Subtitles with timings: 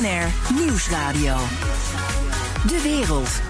[0.00, 1.36] BNR Nieuwsradio.
[2.66, 3.40] De wereld.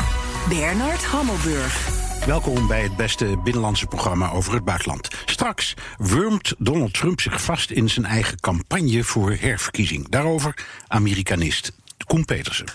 [0.48, 1.88] Bernard Hammelburg.
[2.26, 5.08] Welkom bij het beste binnenlandse programma over het buitenland.
[5.26, 10.08] Straks wurmt Donald Trump zich vast in zijn eigen campagne voor herverkiezing.
[10.08, 10.54] Daarover
[10.86, 11.72] Amerikanist
[12.06, 12.66] Koen Petersen.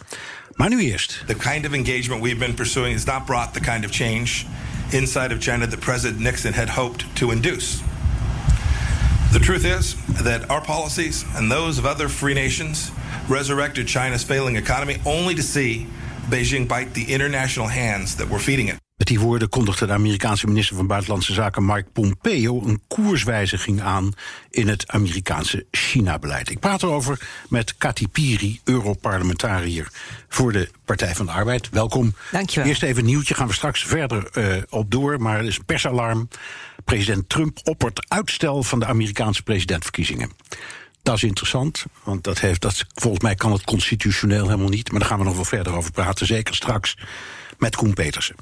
[0.53, 1.23] Maar nu eerst.
[1.27, 4.29] The kind of engagement we've been pursuing has not brought the kind of change
[4.89, 7.77] inside of China that President Nixon had hoped to induce.
[9.31, 12.91] The truth is that our policies and those of other free nations
[13.27, 15.87] resurrected China's failing economy only to see
[16.29, 18.81] Beijing bite the international hands that were feeding it.
[18.95, 24.13] Met die woorden kondigde de Amerikaanse minister van Buitenlandse Zaken Mike Pompeo een koerswijziging aan
[24.49, 26.49] in het Amerikaanse China-beleid.
[26.49, 29.87] Ik praat erover met Kati Piri, Europarlementariër
[30.29, 31.69] voor de Partij van de Arbeid.
[31.69, 32.15] Welkom.
[32.31, 32.69] Dankjewel.
[32.69, 35.21] Eerst even een nieuwtje, gaan we straks verder uh, op door.
[35.21, 36.27] Maar er is een persalarm.
[36.85, 40.31] President Trump oppert uitstel van de Amerikaanse presidentverkiezingen.
[41.03, 44.91] Dat is interessant, want dat heeft, dat, volgens mij kan het constitutioneel helemaal niet.
[44.91, 46.97] Maar daar gaan we nog wel verder over praten, zeker straks
[47.57, 48.35] met Koen Petersen.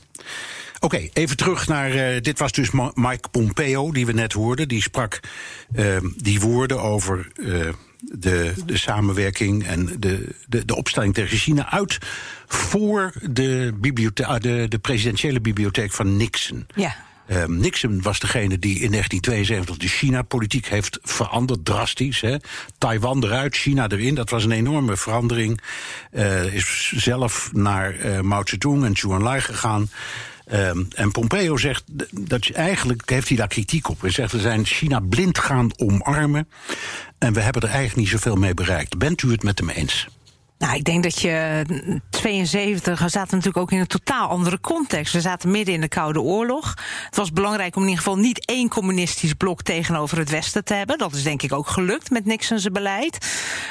[0.80, 1.96] Oké, even terug naar.
[1.96, 4.68] Uh, dit was dus Mike Pompeo, die we net hoorden.
[4.68, 5.20] Die sprak
[5.76, 11.72] uh, die woorden over uh, de, de samenwerking en de, de, de opstelling tegen China
[11.72, 11.98] uit
[12.48, 16.68] voor de, de, de presidentiële bibliotheek van Nixon.
[16.76, 16.96] Ja.
[17.32, 22.22] Uh, Nixon was degene die in 1972 de China-politiek heeft veranderd, drastisch.
[22.22, 22.36] Hè.
[22.78, 25.62] Taiwan eruit, China erin, dat was een enorme verandering.
[26.12, 29.90] Uh, is zelf naar uh, Mao Zedong en Zhou Enlai gegaan.
[30.54, 34.02] Um, en Pompeo zegt, dat eigenlijk heeft hij daar kritiek op.
[34.02, 36.48] Hij zegt, we zijn China blind gaan omarmen...
[37.18, 38.98] en we hebben er eigenlijk niet zoveel mee bereikt.
[38.98, 40.08] Bent u het met hem eens?
[40.62, 41.64] Nou, ik denk dat je
[42.10, 45.14] 72, we zaten natuurlijk ook in een totaal andere context.
[45.14, 46.74] We zaten midden in de Koude Oorlog.
[47.06, 50.74] Het was belangrijk om in ieder geval niet één communistisch blok tegenover het Westen te
[50.74, 50.98] hebben.
[50.98, 53.28] Dat is denk ik ook gelukt met Nixon's beleid.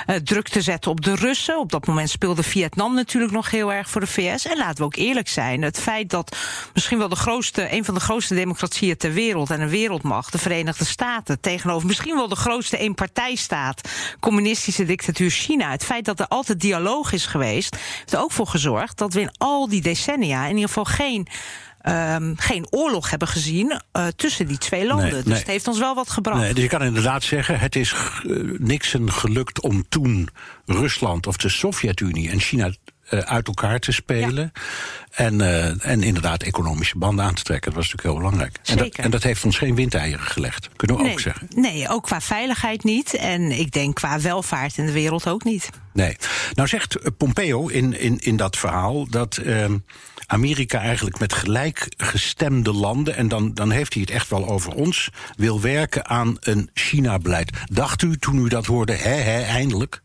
[0.07, 1.59] Uh, druk te zetten op de Russen.
[1.59, 4.47] Op dat moment speelde Vietnam natuurlijk nog heel erg voor de VS.
[4.47, 5.63] En laten we ook eerlijk zijn.
[5.63, 6.37] Het feit dat
[6.75, 10.39] misschien wel de grootste, een van de grootste democratieën ter wereld en een wereldmacht, de
[10.39, 13.89] Verenigde Staten, tegenover misschien wel de grootste eenpartijstaat,
[14.21, 15.71] communistische dictatuur China.
[15.71, 19.15] Het feit dat er altijd dialoog dialoog is geweest, heeft er ook voor gezorgd dat
[19.15, 21.27] we in al die decennia in ieder geval geen.
[21.89, 25.07] Um, geen oorlog hebben gezien uh, tussen die twee landen.
[25.07, 25.39] Nee, dus nee.
[25.39, 26.41] het heeft ons wel wat gebracht.
[26.41, 30.29] Nee, dus je kan inderdaad zeggen, het is uh, Nixon gelukt om toen
[30.67, 32.73] Rusland of de Sovjet-Unie en China
[33.11, 34.53] uit elkaar te spelen.
[34.55, 34.61] Ja.
[35.11, 37.73] En, uh, en inderdaad economische banden aan te trekken.
[37.73, 38.59] Dat was natuurlijk heel belangrijk.
[38.63, 38.85] Zeker.
[38.85, 41.49] En, dat, en dat heeft ons geen windeieren gelegd, kunnen we nee, ook zeggen.
[41.55, 43.15] Nee, ook qua veiligheid niet.
[43.15, 45.71] En ik denk qua welvaart in de wereld ook niet.
[45.93, 46.17] Nee.
[46.55, 49.41] Nou zegt Pompeo in, in, in dat verhaal dat.
[49.45, 49.65] Uh,
[50.27, 55.11] Amerika eigenlijk met gelijkgestemde landen, en dan, dan heeft hij het echt wel over ons,
[55.37, 57.51] wil werken aan een China-beleid.
[57.73, 60.03] Dacht u toen u dat hoorde, hè, hè, eindelijk?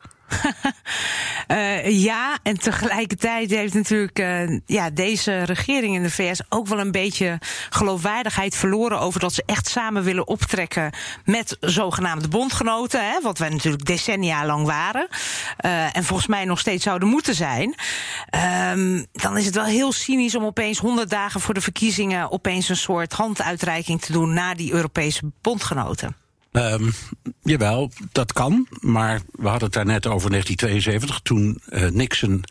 [1.48, 6.80] Uh, ja, en tegelijkertijd heeft natuurlijk uh, ja, deze regering in de VS ook wel
[6.80, 10.94] een beetje geloofwaardigheid verloren over dat ze echt samen willen optrekken
[11.26, 15.08] met zogenaamde bondgenoten, hè, wat wij natuurlijk decennia lang waren.
[15.66, 17.76] Uh, en volgens mij nog steeds zouden moeten zijn.
[18.72, 22.70] Um, dan is het wel heel cynisch om opeens 100 dagen voor de verkiezingen opeens
[22.70, 26.25] een soort handuitreiking te doen naar die Europese bondgenoten.
[26.56, 26.94] Um,
[27.44, 28.68] jawel, dat kan.
[28.80, 32.44] Maar we hadden het daar net over 1972, toen uh, Nixon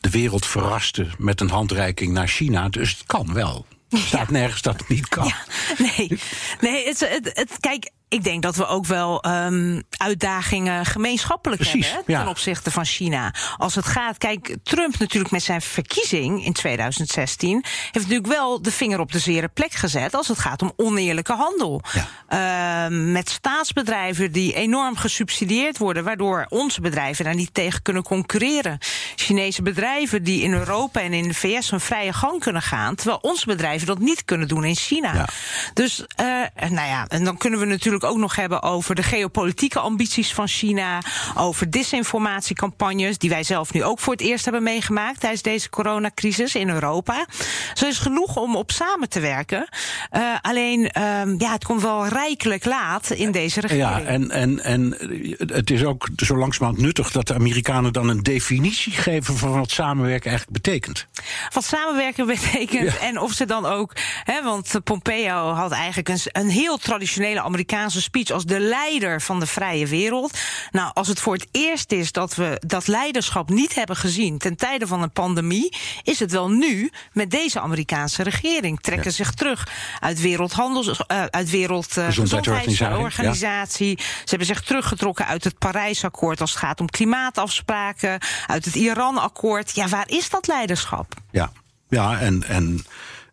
[0.00, 2.68] de wereld verraste met een handreiking naar China.
[2.68, 3.66] Dus het kan wel.
[3.90, 5.26] Er staat nergens dat het niet kan.
[5.26, 5.44] Ja,
[5.78, 6.18] nee,
[6.60, 11.86] nee het, het, het, kijk, ik denk dat we ook wel um, uitdagingen gemeenschappelijk Precies,
[11.86, 12.20] hebben ja.
[12.20, 13.34] ten opzichte van China.
[13.56, 18.72] Als het gaat, kijk, Trump natuurlijk met zijn verkiezing in 2016 heeft natuurlijk wel de
[18.72, 21.82] vinger op de zere plek gezet als het gaat om oneerlijke handel.
[22.28, 22.86] Ja.
[22.86, 28.78] Um, met staatsbedrijven die enorm gesubsidieerd worden, waardoor onze bedrijven daar niet tegen kunnen concurreren.
[29.16, 33.18] Chinese bedrijven die in Europa en in de VS een vrije gang kunnen gaan, terwijl
[33.22, 35.14] onze bedrijven dat niet kunnen doen in China.
[35.14, 35.28] Ja.
[35.74, 36.26] Dus, uh,
[36.70, 40.48] nou ja, en dan kunnen we natuurlijk ook nog hebben over de geopolitieke ambities van
[40.48, 41.02] China,
[41.36, 46.54] over disinformatiecampagnes, die wij zelf nu ook voor het eerst hebben meegemaakt tijdens deze coronacrisis
[46.54, 47.26] in Europa.
[47.72, 49.68] Dus er is genoeg om op samen te werken.
[50.12, 53.88] Uh, alleen, uh, ja, het komt wel rijkelijk laat in deze regering.
[53.88, 54.96] Ja, en, en, en
[55.38, 59.70] het is ook zo langzamerhand nuttig dat de Amerikanen dan een definitie geven van wat
[59.70, 61.06] samenwerken eigenlijk betekent.
[61.52, 62.98] Wat samenwerken betekent ja.
[62.98, 63.92] en of ze dan ook,
[64.24, 69.20] hè, want Pompeo had eigenlijk een, een heel traditionele Amerikaanse Amerikaanse speech als de leider
[69.20, 70.38] van de vrije wereld.
[70.70, 74.56] Nou, als het voor het eerst is dat we dat leiderschap niet hebben gezien ten
[74.56, 78.80] tijde van een pandemie, is het wel nu met deze Amerikaanse regering.
[78.80, 79.68] Trekken zich terug
[80.00, 80.94] uit Wereldhandels, uh,
[81.30, 83.98] uit Wereldgezondheidsorganisatie.
[84.00, 89.74] Ze hebben zich teruggetrokken uit het Parijsakkoord als het gaat om klimaatafspraken, uit het Iran-akkoord.
[89.74, 91.14] Ja, waar is dat leiderschap?
[91.30, 91.52] Ja,
[91.88, 92.44] ja en.
[92.48, 92.84] en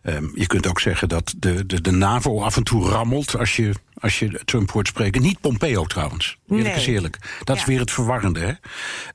[0.08, 3.56] Um, je kunt ook zeggen dat de, de, de NAVO af en toe rammelt als
[3.56, 5.22] je, als je Trump hoort spreken.
[5.22, 6.38] Niet Pompeo trouwens.
[6.50, 6.76] Eerlijk nee.
[6.76, 7.18] is eerlijk.
[7.44, 7.62] Dat ja.
[7.62, 8.60] is weer het verwarrende.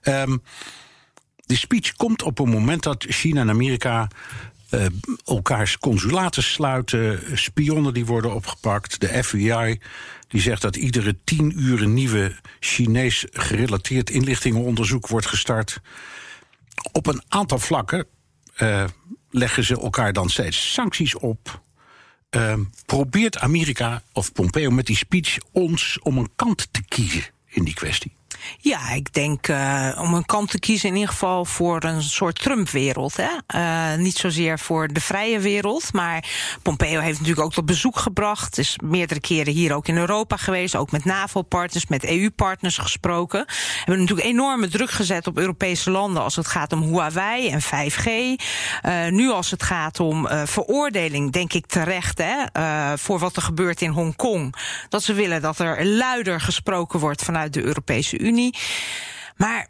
[0.01, 0.23] Hè?
[0.23, 0.43] Um,
[1.47, 4.09] die speech komt op een moment dat China en Amerika
[4.71, 4.87] uh,
[5.25, 9.81] elkaars consulaten sluiten, spionnen die worden opgepakt, de FBI
[10.29, 15.81] die zegt dat iedere tien uur een nieuwe Chinees gerelateerd inlichtingenonderzoek wordt gestart.
[16.93, 18.07] Op een aantal vlakken
[18.59, 18.85] uh,
[19.31, 21.63] leggen ze elkaar dan steeds sancties op.
[22.31, 22.55] Uh,
[22.87, 27.75] probeert Amerika of Pompeo met die speech ons om een kant te kiezen in die
[27.75, 28.13] kwestie?
[28.59, 32.43] Ja, ik denk uh, om een kant te kiezen in ieder geval voor een soort
[32.43, 33.19] Trump-wereld.
[33.19, 36.25] Uh, niet zozeer voor de vrije wereld, maar
[36.63, 38.59] Pompeo heeft natuurlijk ook tot bezoek gebracht.
[38.59, 43.45] Is meerdere keren hier ook in Europa geweest, ook met NAVO-partners, met EU-partners gesproken.
[43.47, 47.63] We hebben natuurlijk enorme druk gezet op Europese landen als het gaat om Huawei en
[47.63, 48.07] 5G.
[48.07, 53.81] Uh, nu als het gaat om veroordeling, denk ik terecht, hè, voor wat er gebeurt
[53.81, 54.55] in Hongkong.
[54.89, 58.55] Dat ze willen dat er luider gesproken wordt vanuit de Europese Unie.
[59.37, 59.69] Maar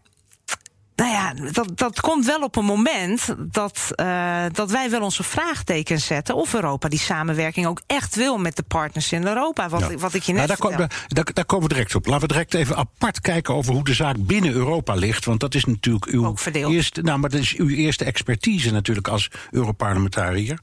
[1.01, 5.23] nou ja, dat, dat komt wel op een moment dat, uh, dat wij wel onze
[5.23, 6.35] vraagtekens zetten.
[6.35, 9.69] Of Europa die samenwerking ook echt wil met de partners in Europa.
[9.69, 9.97] Wat, ja.
[9.97, 12.07] wat ik je net nou, daar, kom, daar, daar, komen we direct op.
[12.07, 15.25] Laten we direct even apart kijken over hoe de zaak binnen Europa ligt.
[15.25, 19.31] Want dat is natuurlijk uw eerste, nou, maar dat is uw eerste expertise natuurlijk als
[19.51, 20.59] Europarlementariër.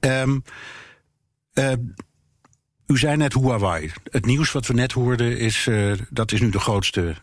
[0.00, 0.44] Um,
[1.54, 1.72] uh,
[2.92, 3.92] u zei net Huawei.
[4.10, 7.14] Het nieuws wat we net hoorden is uh, dat is nu de grootste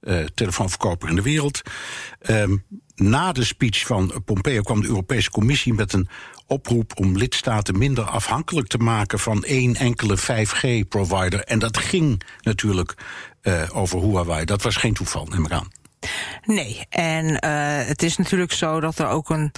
[0.00, 1.62] uh, telefoonverkoper in de wereld.
[2.30, 2.64] Um,
[2.94, 6.08] na de speech van Pompeo kwam de Europese Commissie met een
[6.46, 11.40] oproep om lidstaten minder afhankelijk te maken van één enkele 5G-provider.
[11.40, 12.94] En dat ging natuurlijk
[13.42, 14.44] uh, over Huawei.
[14.44, 15.81] Dat was geen toeval, neem ik aan.
[16.44, 17.38] Nee, en uh,
[17.86, 19.52] het is natuurlijk zo dat er ook een,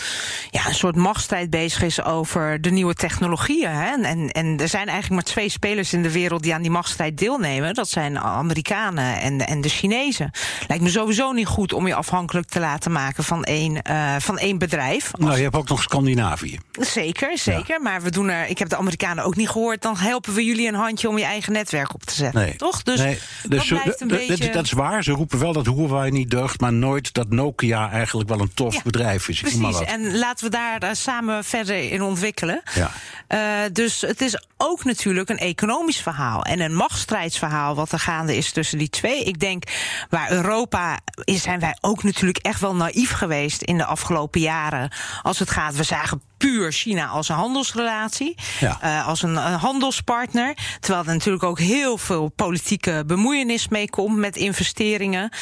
[0.50, 3.70] ja, een soort machtsstrijd bezig is over de nieuwe technologieën.
[3.70, 4.02] Hè?
[4.02, 7.18] En, en er zijn eigenlijk maar twee spelers in de wereld die aan die machtsstrijd
[7.18, 7.74] deelnemen.
[7.74, 10.30] Dat zijn Amerikanen en, en de Chinezen.
[10.68, 14.38] Lijkt me sowieso niet goed om je afhankelijk te laten maken van één, uh, van
[14.38, 15.12] één bedrijf.
[15.12, 15.24] Als...
[15.24, 16.58] Nou, je hebt ook nog Scandinavië.
[16.80, 17.74] Zeker, zeker.
[17.74, 17.80] Ja.
[17.80, 20.68] Maar we doen er, ik heb de Amerikanen ook niet gehoord, dan helpen we jullie
[20.68, 22.40] een handje om je eigen netwerk op te zetten.
[22.40, 22.56] Nee.
[22.56, 22.82] Toch?
[22.82, 23.18] Dus, nee.
[23.48, 24.50] dus dat blijft een beetje...
[24.50, 26.30] Dat is waar, ze roepen wel dat Huawei niet
[26.60, 29.40] maar nooit dat Nokia eigenlijk wel een tof ja, bedrijf is.
[29.40, 32.62] Precies, en laten we daar uh, samen verder in ontwikkelen.
[32.74, 32.90] Ja.
[33.28, 38.36] Uh, dus het is ook natuurlijk een economisch verhaal en een machtsstrijdsverhaal wat er gaande
[38.36, 39.24] is tussen die twee.
[39.24, 39.64] Ik denk
[40.10, 44.92] waar Europa is, zijn wij ook natuurlijk echt wel naïef geweest in de afgelopen jaren.
[45.22, 48.78] Als het gaat, we zagen puur China als een handelsrelatie, ja.
[48.84, 50.56] uh, als een, een, handelspartner.
[50.80, 55.32] Terwijl er natuurlijk ook heel veel politieke bemoeienis mee komt met investeringen.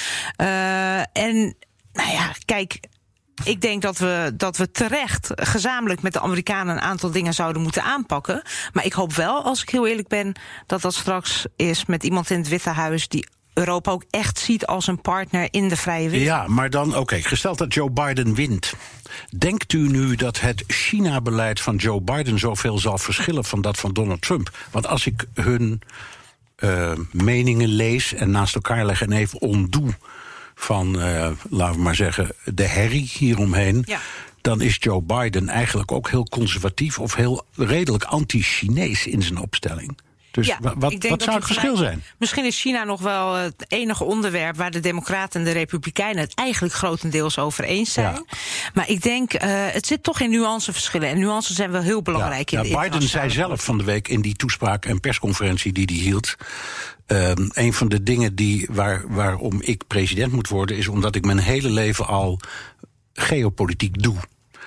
[0.41, 1.57] Uh, en
[1.93, 2.81] nou ja, kijk,
[3.45, 7.63] ik denk dat we, dat we terecht gezamenlijk met de Amerikanen een aantal dingen zouden
[7.63, 8.43] moeten aanpakken.
[8.73, 10.33] Maar ik hoop wel, als ik heel eerlijk ben,
[10.67, 14.67] dat dat straks is met iemand in het Witte Huis die Europa ook echt ziet
[14.67, 16.29] als een partner in de vrije wereld.
[16.29, 18.73] Ja, maar dan, oké, okay, gesteld dat Joe Biden wint.
[19.39, 23.93] Denkt u nu dat het China-beleid van Joe Biden zoveel zal verschillen van dat van
[23.93, 24.59] Donald Trump?
[24.71, 25.83] Want als ik hun
[26.59, 29.95] uh, meningen lees en naast elkaar leg en even ondoe
[30.55, 33.83] van, uh, laten we maar zeggen, de herrie hieromheen.
[33.87, 34.01] Ja.
[34.41, 39.99] Dan is Joe Biden eigenlijk ook heel conservatief of heel redelijk anti-Chinees in zijn opstelling.
[40.33, 42.03] Dus ja, wat, wat zou het verschil zijn?
[42.19, 46.35] Misschien is China nog wel het enige onderwerp waar de Democraten en de Republikeinen het
[46.35, 48.15] eigenlijk grotendeels over eens zijn.
[48.15, 48.25] Ja.
[48.75, 51.09] Maar ik denk, uh, het zit toch in nuanceverschillen.
[51.09, 54.09] En nuances zijn wel heel belangrijk ja, in de Biden zei zelf van de week
[54.09, 56.37] in die toespraak en persconferentie die hij hield.
[57.07, 61.25] Um, een van de dingen die, waar, waarom ik president moet worden, is omdat ik
[61.25, 62.41] mijn hele leven al
[63.13, 64.17] geopolitiek doe.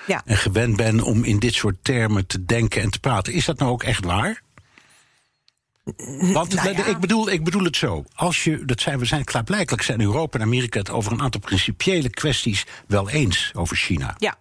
[0.07, 0.21] Ja.
[0.25, 3.33] En gewend ben om in dit soort termen te denken en te praten.
[3.33, 4.41] Is dat nou ook echt waar?
[6.33, 6.85] Want nou ja.
[6.85, 8.03] ik, bedoel, ik bedoel het zo.
[8.15, 11.41] Als je, dat zijn, we zijn klaarblijkelijk zijn Europa en Amerika het over een aantal
[11.41, 14.15] principiële kwesties wel eens over China.
[14.17, 14.35] Ja.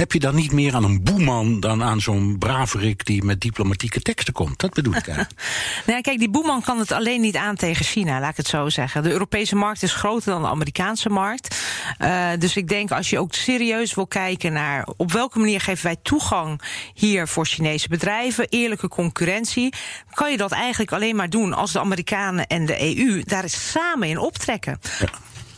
[0.00, 4.00] Heb je dan niet meer aan een boeman dan aan zo'n braverik die met diplomatieke
[4.00, 4.58] teksten komt?
[4.60, 5.40] Dat bedoel ik eigenlijk.
[5.86, 8.68] nou, kijk, die boeman kan het alleen niet aan tegen China, laat ik het zo
[8.68, 9.02] zeggen.
[9.02, 11.56] De Europese markt is groter dan de Amerikaanse markt.
[11.98, 15.84] Uh, dus ik denk als je ook serieus wil kijken naar op welke manier geven
[15.84, 16.62] wij toegang
[16.94, 19.74] hier voor Chinese bedrijven, eerlijke concurrentie,
[20.10, 24.08] kan je dat eigenlijk alleen maar doen als de Amerikanen en de EU daar samen
[24.08, 24.80] in optrekken.
[24.98, 25.08] Ja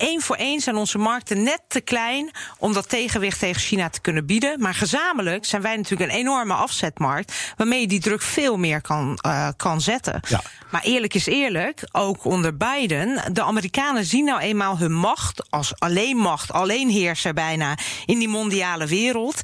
[0.03, 4.01] één voor één zijn onze markten net te klein om dat tegenwicht tegen China te
[4.01, 4.61] kunnen bieden.
[4.61, 9.19] Maar gezamenlijk zijn wij natuurlijk een enorme afzetmarkt waarmee je die druk veel meer kan,
[9.27, 10.21] uh, kan zetten.
[10.29, 10.43] Ja.
[10.71, 15.79] Maar eerlijk is eerlijk, ook onder Biden, de Amerikanen zien nou eenmaal hun macht als
[15.79, 19.41] alleen macht, alleen heerser bijna in die mondiale wereld.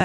[0.00, 0.04] Uh,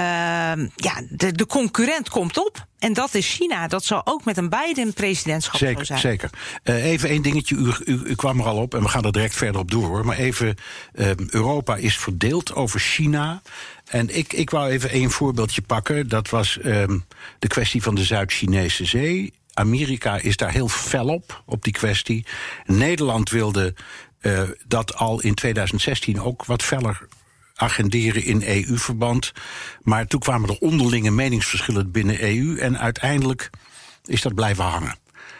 [0.74, 2.66] ja, de, de concurrent komt op.
[2.78, 3.68] En dat is China.
[3.68, 5.98] Dat zal ook met een Biden-presidentschap zo zijn.
[5.98, 6.30] Zeker.
[6.64, 7.56] Uh, even één dingetje.
[7.56, 9.86] U, u, u, kwam er al op en we gaan er direct verder op door.
[9.86, 10.04] Hoor.
[10.04, 10.56] Maar even,
[10.94, 13.42] uh, Europa is verdeeld over China.
[13.84, 16.08] En ik, ik wou even één voorbeeldje pakken.
[16.08, 17.04] Dat was um,
[17.38, 19.32] de kwestie van de Zuid-Chinese Zee.
[19.54, 22.26] Amerika is daar heel fel op, op die kwestie.
[22.64, 23.74] Nederland wilde
[24.20, 27.08] uh, dat al in 2016 ook wat feller
[27.58, 29.32] agenderen in EU-verband.
[29.82, 32.58] Maar toen kwamen er onderlinge meningsverschillen binnen EU.
[32.58, 33.50] En uiteindelijk
[34.04, 34.96] is dat blijven hangen.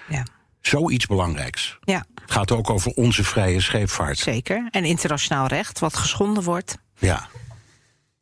[0.09, 0.27] Ja.
[0.61, 1.79] Zoiets belangrijks.
[1.81, 2.05] Ja.
[2.23, 4.19] Het gaat ook over onze vrije scheepvaart.
[4.19, 4.69] Zeker.
[4.71, 6.79] En internationaal recht, wat geschonden wordt.
[6.99, 7.29] Ja.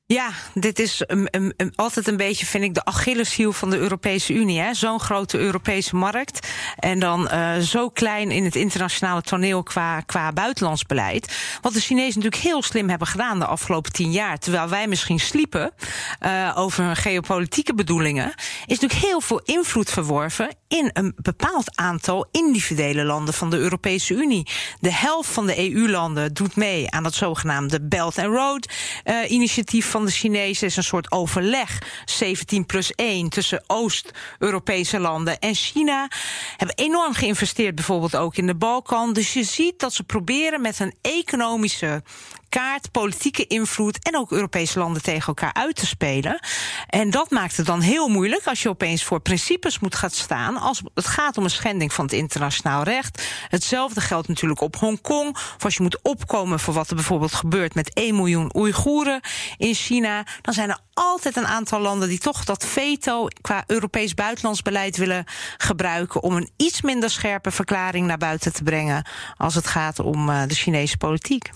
[0.09, 4.75] Ja, dit is een, altijd een beetje, vind ik, de Achilleshiel van de Europese Unie.
[4.75, 6.49] Zo'n grote Europese markt.
[6.77, 11.37] En dan uh, zo klein in het internationale toneel qua, qua buitenlands beleid.
[11.61, 14.39] Wat de Chinezen natuurlijk heel slim hebben gedaan de afgelopen tien jaar.
[14.39, 15.73] Terwijl wij misschien sliepen
[16.21, 18.35] uh, over hun geopolitieke bedoelingen.
[18.67, 24.15] Is natuurlijk heel veel invloed verworven in een bepaald aantal individuele landen van de Europese
[24.15, 24.47] Unie.
[24.81, 28.73] De helft van de EU-landen doet mee aan het zogenaamde Belt and Road
[29.05, 35.39] uh, initiatief van de Chinezen is een soort overleg, 17 plus 1, tussen Oost-Europese landen
[35.39, 36.09] en China.
[36.57, 39.13] Hebben enorm geïnvesteerd bijvoorbeeld ook in de Balkan.
[39.13, 42.03] Dus je ziet dat ze proberen met een economische
[42.49, 46.41] kaart politieke invloed en ook Europese landen tegen elkaar uit te spelen.
[46.89, 50.57] En dat maakt het dan heel moeilijk als je opeens voor principes moet gaan staan
[50.57, 53.27] als het gaat om een schending van het internationaal recht.
[53.49, 55.35] Hetzelfde geldt natuurlijk op Hongkong.
[55.35, 59.21] Of als je moet opkomen voor wat er bijvoorbeeld gebeurt met 1 miljoen Oeigoeren
[59.57, 64.15] in China, dan zijn er altijd een aantal landen die toch dat veto qua Europees
[64.15, 65.25] buitenlands beleid willen
[65.57, 70.29] gebruiken om een iets minder scherpe verklaring naar buiten te brengen als het gaat om
[70.29, 71.51] uh, de Chinese politiek.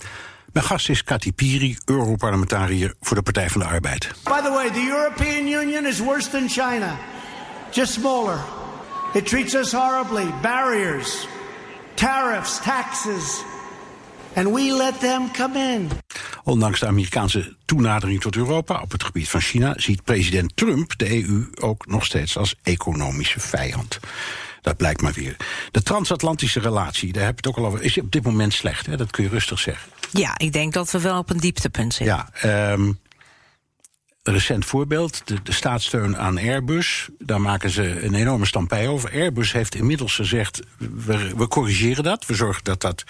[0.51, 4.11] Mijn gast is Kati Piri, Europarlementariër voor de Partij van de Arbeid.
[4.23, 6.97] By the way, the European Union is worse than China.
[7.69, 8.39] Just smaller.
[9.13, 10.33] It treats us horribly.
[10.41, 11.27] Barriers,
[11.93, 13.43] tariffs, taxes.
[14.33, 15.89] And we let them come in.
[16.43, 21.23] Ondanks de Amerikaanse toenadering tot Europa op het gebied van China ziet president Trump de
[21.23, 23.99] EU ook nog steeds als economische vijand.
[24.61, 25.35] Dat blijkt maar weer.
[25.71, 28.85] De transatlantische relatie, daar heb je het ook al over, is op dit moment slecht.
[28.85, 28.97] Hè?
[28.97, 29.91] Dat kun je rustig zeggen.
[30.11, 32.25] Ja, ik denk dat we wel op een dieptepunt zitten.
[32.41, 32.99] Ja, um,
[34.23, 37.09] een recent voorbeeld, de, de, staatssteun aan Airbus.
[37.19, 39.11] Daar maken ze een enorme stampij over.
[39.11, 42.25] Airbus heeft inmiddels gezegd, we, we corrigeren dat.
[42.25, 43.03] We zorgen dat dat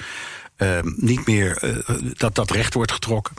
[0.57, 3.35] uh, niet meer, uh, dat dat recht wordt getrokken.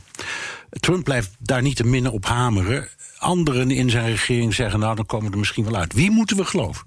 [0.70, 2.88] Trump blijft daar niet te minnen op hameren.
[3.18, 5.92] Anderen in zijn regering zeggen, nou dan komen we er misschien wel uit.
[5.92, 6.86] Wie moeten we geloven?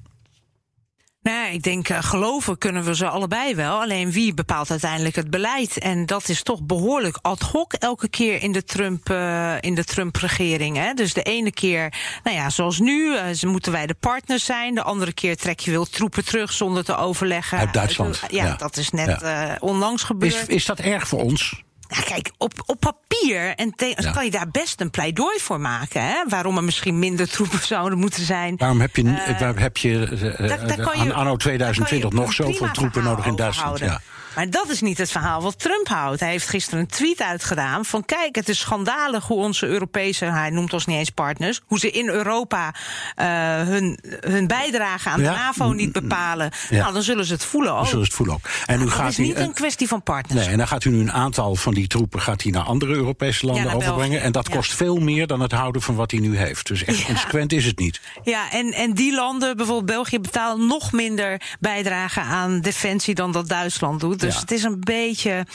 [1.31, 3.81] Nou, ik denk, uh, geloven kunnen we ze allebei wel.
[3.81, 5.77] Alleen wie bepaalt uiteindelijk het beleid?
[5.77, 9.83] En dat is toch behoorlijk ad hoc elke keer in de Trump, uh, in de
[9.83, 10.77] Trump-regering.
[10.77, 10.93] Hè?
[10.93, 14.75] Dus de ene keer, nou ja, zoals nu, uh, moeten wij de partners zijn.
[14.75, 17.57] De andere keer trek je wel troepen terug zonder te overleggen.
[17.57, 18.21] Uit Duitsland.
[18.29, 19.57] ja, ja, dat is net ja.
[19.59, 20.33] onlangs gebeurd.
[20.33, 21.63] Is, is dat erg voor ons?
[21.87, 24.11] Ja, kijk, op, op papier en ja.
[24.11, 26.01] kan je daar best een pleidooi voor maken.
[26.01, 26.23] Hè?
[26.27, 28.55] Waarom er misschien minder troepen zouden moeten zijn.
[28.57, 32.71] Waarom heb je, uh, waar heb je, uh, daar, daar aan anno 2020 nog zoveel
[32.71, 33.79] troepen nodig in Duitsland?
[33.79, 34.01] Ja.
[34.35, 36.19] Maar dat is niet het verhaal wat Trump houdt.
[36.19, 40.49] Hij heeft gisteren een tweet uitgedaan van kijk, het is schandalig hoe onze Europese, hij
[40.49, 42.73] noemt ons niet eens partners, hoe ze in Europa
[43.15, 43.25] uh,
[43.67, 45.31] hun, hun bijdrage aan ja.
[45.31, 46.51] de NAVO niet bepalen.
[46.69, 46.79] Ja.
[46.79, 47.77] Nou, dan zullen ze het voelen ook.
[47.77, 48.49] Dan zullen ze het voelen ook.
[48.65, 50.41] En nu gaat het is niet een kwestie van partners.
[50.41, 52.93] Nee, en dan gaat u nu een aantal van die troepen gaat hij naar andere
[52.93, 54.21] Europese landen overbrengen.
[54.21, 56.67] En dat kost veel meer dan het houden van wat hij nu heeft.
[56.67, 58.01] Dus echt consequent is het niet.
[58.23, 63.47] Ja, en, en die landen, bijvoorbeeld België, betalen nog minder bijdrage aan defensie dan dat
[63.47, 64.23] Duitsland doet.
[64.25, 64.39] Dus ja.
[64.39, 65.45] het is een beetje.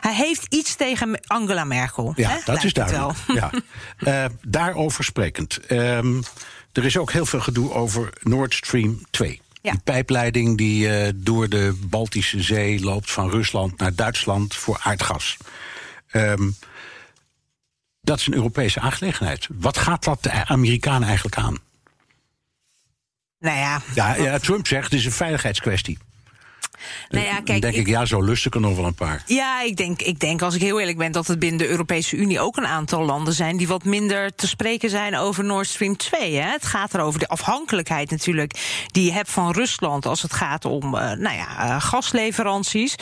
[0.00, 2.12] Hij heeft iets tegen Angela Merkel.
[2.16, 2.38] Ja, hè?
[2.44, 3.18] dat is duidelijk.
[3.26, 3.50] Ja.
[3.98, 4.24] uh,
[4.58, 5.70] daarover sprekend.
[5.70, 6.22] Um,
[6.72, 9.40] er is ook heel veel gedoe over Nord Stream 2.
[9.62, 9.70] Ja.
[9.70, 15.36] Die pijpleiding die uh, door de Baltische Zee loopt van Rusland naar Duitsland voor aardgas.
[16.12, 16.56] Um,
[18.00, 19.48] dat is een Europese aangelegenheid.
[19.54, 21.58] Wat gaat dat de Amerikanen eigenlijk aan?
[23.38, 25.98] Nou ja, Ja, ja Trump zegt het is een veiligheidskwestie.
[27.08, 29.22] Nou ja kijk, denk ik, ja, zo lust ik er nog wel een paar.
[29.26, 32.16] Ja, ik denk, ik denk, als ik heel eerlijk ben, dat het binnen de Europese
[32.16, 35.96] Unie ook een aantal landen zijn die wat minder te spreken zijn over Nord Stream
[35.96, 36.34] 2.
[36.34, 36.50] Hè.
[36.50, 40.64] Het gaat er over de afhankelijkheid natuurlijk die je hebt van Rusland als het gaat
[40.64, 42.94] om eh, nou ja, eh, gasleveranties.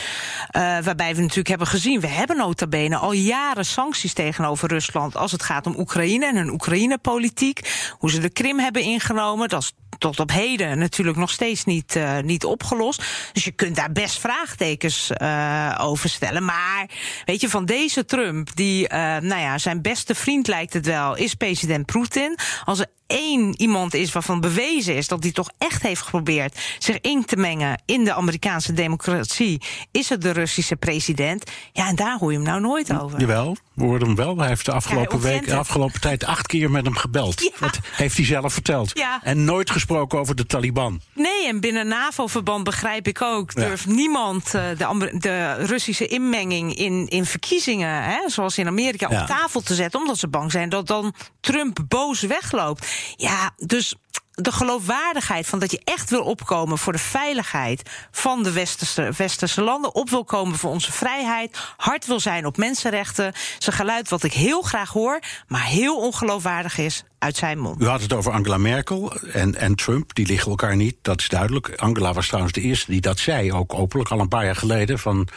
[0.50, 5.16] Eh, waarbij we natuurlijk hebben gezien, we hebben nota bene al jaren sancties tegenover Rusland
[5.16, 7.90] als het gaat om Oekraïne en hun Oekraïne-politiek.
[7.98, 11.96] Hoe ze de Krim hebben ingenomen, dat is tot op heden natuurlijk nog steeds niet,
[11.96, 13.04] uh, niet opgelost.
[13.32, 16.44] Dus je kunt daar best vraagtekens uh, over stellen.
[16.44, 16.88] Maar
[17.24, 21.16] weet je, van deze Trump, die, uh, nou ja, zijn beste vriend lijkt het wel,
[21.16, 22.38] is president Poetin.
[22.64, 27.00] Als er één iemand is waarvan bewezen is dat hij toch echt heeft geprobeerd zich
[27.00, 31.50] in te mengen in de Amerikaanse democratie, is het de Russische president.
[31.72, 33.20] Ja, en daar hoor je hem nou nooit over.
[33.20, 34.38] Jawel, we hoorden hem wel.
[34.38, 37.40] Hij heeft de afgelopen, Ja, week, de afgelopen tijd acht keer met hem gebeld.
[37.40, 37.50] Ja.
[37.66, 38.90] Dat heeft hij zelf verteld.
[38.98, 39.20] Ja.
[39.22, 41.00] En nooit gesproken over de Taliban.
[41.12, 43.54] Nee, en binnen NAVO-verband begrijp ik ook.
[43.54, 49.26] Durft niemand eh, de, de Russische inmenging in, in verkiezingen, hè, zoals in Amerika, op
[49.26, 50.00] tafel te zetten.
[50.00, 52.86] Omdat ze bang zijn dat dan Trump boos wegloopt.
[53.16, 53.94] Ja, dus
[54.34, 59.62] de geloofwaardigheid van dat je echt wil opkomen voor de veiligheid van de westerse, westerse
[59.62, 64.22] landen, op wil komen voor onze vrijheid, hard wil zijn op mensenrechten, een geluid wat
[64.22, 67.82] ik heel graag hoor, maar heel ongeloofwaardig is uit zijn mond.
[67.82, 70.14] U had het over Angela Merkel en, en Trump.
[70.14, 71.72] Die liggen elkaar niet, dat is duidelijk.
[71.76, 74.98] Angela was trouwens de eerste die dat zei, ook openlijk al een paar jaar geleden.
[74.98, 75.28] Van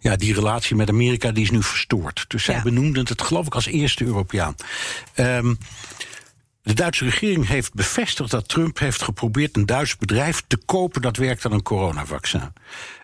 [0.00, 2.24] ja, die relatie met Amerika die is nu verstoord.
[2.28, 2.62] Dus zij Ja.
[2.62, 4.54] benoemde het, geloof ik, als eerste Europeaan.
[5.14, 5.54] Ehm,
[6.66, 11.16] de Duitse regering heeft bevestigd dat Trump heeft geprobeerd een Duits bedrijf te kopen dat
[11.16, 12.52] werkt aan een coronavaccin.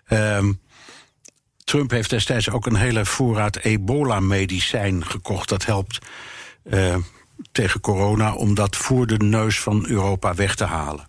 [0.05, 0.53] Ehm,
[1.63, 5.49] Trump heeft destijds ook een hele voorraad ebola-medicijn gekocht.
[5.49, 5.99] Dat helpt
[6.63, 6.97] eh,
[7.51, 11.07] tegen corona om dat voor de neus van Europa weg te halen.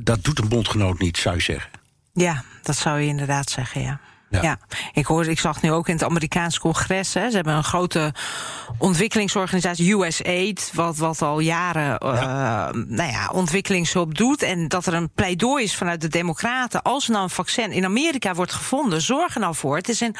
[0.00, 1.70] Dat doet een bondgenoot niet, zou je zeggen.
[2.12, 4.00] Ja, dat zou je inderdaad zeggen, ja.
[4.32, 4.42] Ja.
[4.42, 4.58] Ja.
[4.92, 8.14] ik hoorde, ik zag nu ook in het Amerikaans congres, hè, ze hebben een grote
[8.78, 14.42] ontwikkelingsorganisatie, USAID, wat, wat al jaren eh, nou ja, ontwikkelingshulp doet.
[14.42, 16.82] En dat er een pleidooi is vanuit de Democraten.
[16.82, 19.76] Als er nou een vaccin in Amerika wordt gevonden, zorg er nou voor.
[19.76, 20.16] Het is in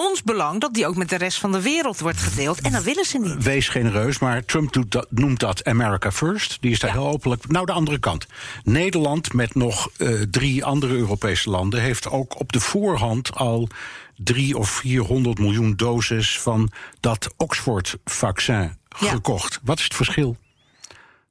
[0.00, 2.60] ons belang dat die ook met de rest van de wereld wordt gedeeld.
[2.60, 3.42] En dat willen ze niet.
[3.42, 6.56] Wees genereus, maar Trump doet dat, noemt dat America First.
[6.60, 7.48] Die is daar heel openlijk.
[7.48, 8.26] Nou, de andere kant.
[8.64, 13.68] Nederland met nog eh, drie andere Europese landen heeft ook op de voorhand al
[14.16, 19.08] drie of 400 miljoen doses van dat Oxford-vaccin Ja.
[19.08, 19.60] gekocht.
[19.62, 20.36] Wat is het verschil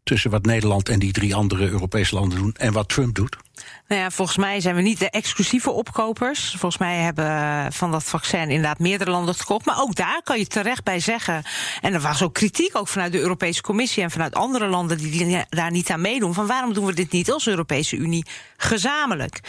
[0.04, 3.38] tussen wat Nederland en die drie andere Europese landen doen en wat Trump doet?
[3.88, 6.50] Nou ja, volgens mij zijn we niet de exclusieve opkopers.
[6.50, 9.66] Volgens mij hebben eh, van dat vaccin inderdaad meerdere landen gekocht.
[9.66, 11.44] Maar ook daar kan je terecht bij zeggen.
[11.82, 15.46] En er was ook kritiek, ook vanuit de Europese Commissie en vanuit andere landen die,
[15.50, 16.34] daar niet aan meedoen.
[16.34, 18.26] Van waarom doen we dit niet als Europese Unie
[18.58, 19.40] gezamenlijk?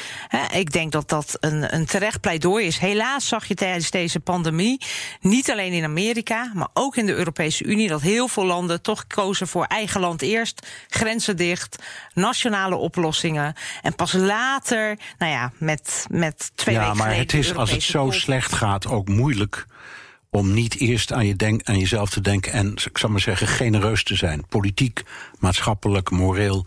[0.53, 2.79] Ik denk dat dat een, een terecht pleidooi is.
[2.79, 4.81] Helaas zag je tijdens deze pandemie,
[5.21, 9.07] niet alleen in Amerika, maar ook in de Europese Unie, dat heel veel landen toch
[9.07, 11.83] kozen voor eigen land eerst, grenzen dicht,
[12.15, 13.55] nationale oplossingen.
[13.83, 17.71] En pas later, nou ja, met, met twee ja, weken maar geleden het is als
[17.71, 19.67] het zo slecht gaat ook moeilijk
[20.31, 23.47] om niet eerst aan, je denk, aan jezelf te denken en, ik zal maar zeggen,
[23.47, 24.47] genereus te zijn.
[24.49, 25.03] Politiek,
[25.39, 26.67] maatschappelijk, moreel.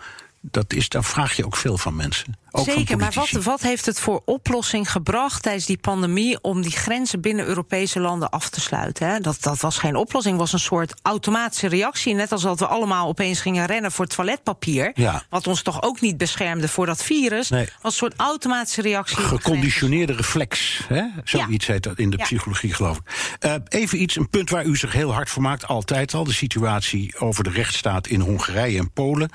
[0.52, 2.38] Dat is, daar vraag je ook veel van mensen.
[2.52, 6.62] Ook van Zeker, maar wat, wat heeft het voor oplossing gebracht tijdens die pandemie om
[6.62, 9.08] die grenzen binnen Europese landen af te sluiten?
[9.08, 9.20] Hè?
[9.20, 12.14] Dat, dat was geen oplossing, was een soort automatische reactie.
[12.14, 14.92] Net als dat we allemaal opeens gingen rennen voor toiletpapier.
[14.94, 15.24] Ja.
[15.30, 17.50] Wat ons toch ook niet beschermde voor dat virus.
[17.50, 17.66] Nee.
[17.66, 19.18] Was een soort automatische reactie.
[19.18, 20.82] Geconditioneerde reflex.
[20.88, 21.04] Hè?
[21.24, 22.24] Zoiets heet dat in de Ja.
[22.24, 23.36] psychologie, geloof ik.
[23.40, 26.24] Eh, even iets, een punt waar u zich heel hard voor maakt, altijd al.
[26.24, 29.30] De situatie over de rechtsstaat in Hongarije en Polen.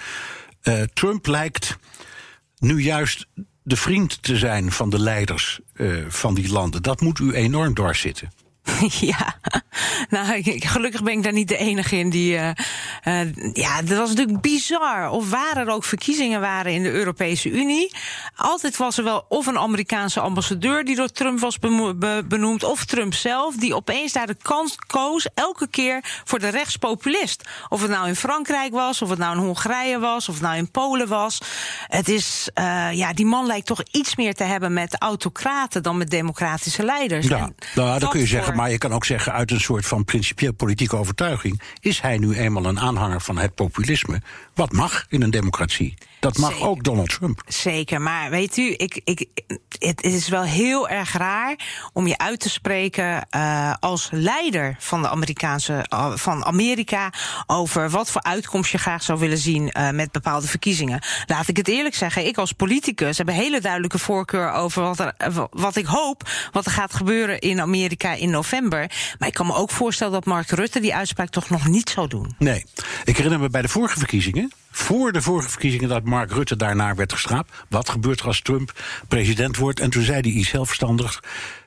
[0.60, 1.78] Eh, Trump lijkt
[2.58, 3.26] nu juist
[3.62, 6.82] de vriend te zijn van de leiders eh, van die landen.
[6.82, 8.32] Dat moet u enorm dwarszitten.
[9.00, 9.34] Ja,
[10.08, 12.36] nou, gelukkig ben ik daar niet de enige in die.
[12.36, 12.50] eh,
[13.02, 15.10] eh, ja, dat was natuurlijk bizar.
[15.10, 17.94] Of waar er ook verkiezingen waren in de Europese Unie.
[18.36, 21.58] Altijd was er wel of een Amerikaanse ambassadeur die door Trump was
[22.28, 22.64] benoemd.
[22.64, 25.26] of Trump zelf, die opeens daar de kans koos.
[25.34, 27.48] elke keer voor de rechtspopulist.
[27.68, 30.56] Of het nou in Frankrijk was, of het nou in Hongarije was, of het nou
[30.56, 31.38] in Polen was.
[31.86, 32.48] Het is.
[32.54, 36.84] eh, ja, die man lijkt toch iets meer te hebben met autocraten dan met democratische
[36.84, 37.26] leiders.
[37.26, 39.86] Ja, En nou, dat kun je zeggen, maar je kan ook zeggen uit een soort
[39.86, 44.22] van principieel politieke overtuiging is hij nu eenmaal een aanhanger van het populisme,
[44.54, 45.94] wat mag in een democratie.
[46.20, 46.66] Dat mag Zeker.
[46.66, 47.42] ook Donald Trump.
[47.46, 49.26] Zeker, maar weet u, ik, ik,
[49.78, 51.56] het is wel heel erg raar
[51.92, 57.12] om je uit te spreken uh, als leider van de Amerikaanse uh, van Amerika
[57.46, 61.02] over wat voor uitkomst je graag zou willen zien uh, met bepaalde verkiezingen.
[61.26, 64.98] Laat ik het eerlijk zeggen, ik als politicus heb een hele duidelijke voorkeur over wat,
[64.98, 65.14] er,
[65.50, 68.90] wat ik hoop wat er gaat gebeuren in Amerika in november.
[69.18, 72.08] Maar ik kan me ook voorstellen dat Mark Rutte die uitspraak toch nog niet zou
[72.08, 72.34] doen.
[72.38, 72.64] Nee,
[73.04, 76.94] ik herinner me bij de vorige verkiezingen voor de vorige verkiezingen dat Mark Rutte daarna
[76.94, 77.50] werd gestraft.
[77.68, 78.72] Wat gebeurt er als Trump
[79.08, 79.80] president wordt?
[79.80, 81.20] En toen zei hij iets heel verstandigs.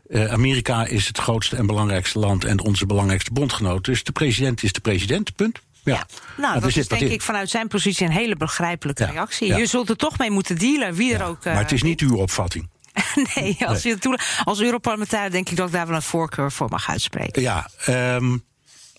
[0.10, 3.86] Uh, Amerika is het grootste en belangrijkste land en onze belangrijkste bondgenoot.
[3.86, 5.62] Dus de president is de president, punt.
[5.84, 6.06] Ja, ja.
[6.38, 9.48] nou, dat is denk ik vanuit zijn positie een hele begrijpelijke Ja, reactie.
[9.48, 9.58] ja.
[9.58, 11.46] Je zult er toch mee moeten dealen, wie er ook...
[11.46, 12.70] uh, maar het is niet uw opvatting.
[13.36, 16.70] nee, als, Je toe, als Europarlementariër denk ik dat ik daar wel een voorkeur voor
[16.70, 17.42] mag uitspreken.
[17.42, 18.44] Ja, um,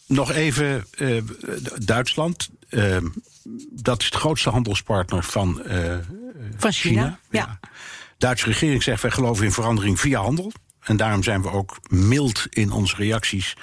[0.07, 1.23] nog even uh,
[1.77, 2.49] Duitsland.
[2.71, 2.97] Uh,
[3.71, 5.95] dat is de grootste handelspartner van, uh,
[6.57, 7.03] van China.
[7.03, 7.19] China.
[7.31, 7.59] Ja.
[7.61, 7.69] De
[8.19, 10.53] Duitse regering zegt wij geloven in verandering via handel.
[10.81, 13.57] En daarom zijn we ook mild in onze reacties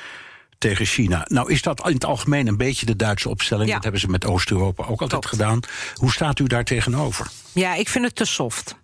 [0.58, 1.26] tegen China.
[1.28, 3.68] Nou is dat in het algemeen een beetje de Duitse opstelling.
[3.68, 3.74] Ja.
[3.74, 5.60] Dat hebben ze met Oost-Europa ook altijd gedaan.
[5.96, 7.28] Hoe staat u daar tegenover?
[7.52, 8.76] Ja, ik vind het te soft.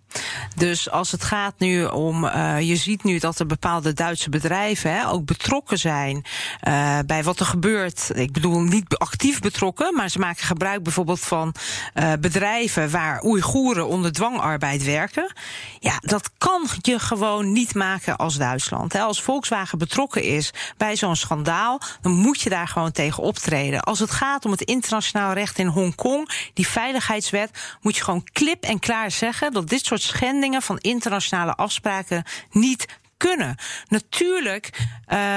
[0.56, 4.92] Dus als het gaat nu om, uh, je ziet nu dat er bepaalde Duitse bedrijven
[4.92, 6.24] hè, ook betrokken zijn
[6.68, 8.10] uh, bij wat er gebeurt.
[8.14, 11.54] Ik bedoel niet actief betrokken, maar ze maken gebruik bijvoorbeeld van
[11.94, 15.32] uh, bedrijven waar Oeigoeren onder dwangarbeid werken.
[15.80, 18.92] Ja, dat kan je gewoon niet maken als Duitsland.
[18.92, 19.00] Hè.
[19.00, 23.82] Als Volkswagen betrokken is bij zo'n schandaal, dan moet je daar gewoon tegen optreden.
[23.82, 27.50] Als het gaat om het internationaal recht in Hongkong, die veiligheidswet,
[27.80, 32.86] moet je gewoon klip en klaar zeggen dat dit soort schendingen van internationale afspraken niet
[33.16, 33.56] kunnen.
[33.88, 34.70] Natuurlijk,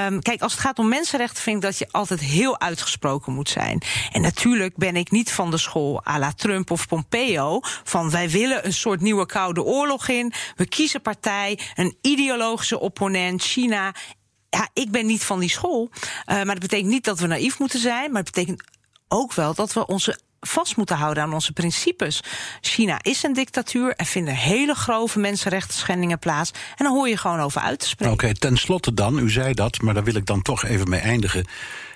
[0.06, 3.48] um, kijk, als het gaat om mensenrechten, vind ik dat je altijd heel uitgesproken moet
[3.48, 3.82] zijn.
[4.12, 7.60] En natuurlijk ben ik niet van de school à la Trump of Pompeo.
[7.84, 10.32] Van wij willen een soort nieuwe koude oorlog in.
[10.56, 13.94] We kiezen partij, een ideologische opponent, China.
[14.50, 15.90] Ja, ik ben niet van die school.
[15.92, 18.12] Uh, maar dat betekent niet dat we naïef moeten zijn.
[18.12, 18.62] Maar het betekent
[19.08, 22.20] ook wel dat we onze vast moeten houden aan onze principes.
[22.60, 26.50] China is een dictatuur en vinden hele grove mensenrechten schendingen plaats.
[26.76, 28.14] En dan hoor je gewoon over uit te spreken.
[28.14, 31.00] Oké, okay, tenslotte dan, u zei dat, maar daar wil ik dan toch even mee
[31.00, 31.46] eindigen.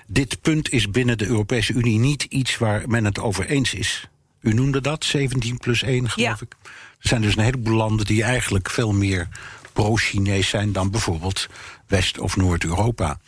[0.07, 4.09] Dit punt is binnen de Europese Unie niet iets waar men het over eens is.
[4.41, 6.47] U noemde dat, 17 plus 1 geloof ja.
[6.47, 6.57] ik.
[7.01, 9.29] Er zijn dus een heleboel landen die eigenlijk veel meer
[9.73, 11.49] pro-Chinees zijn dan bijvoorbeeld
[11.87, 13.19] West- of Noord-Europa.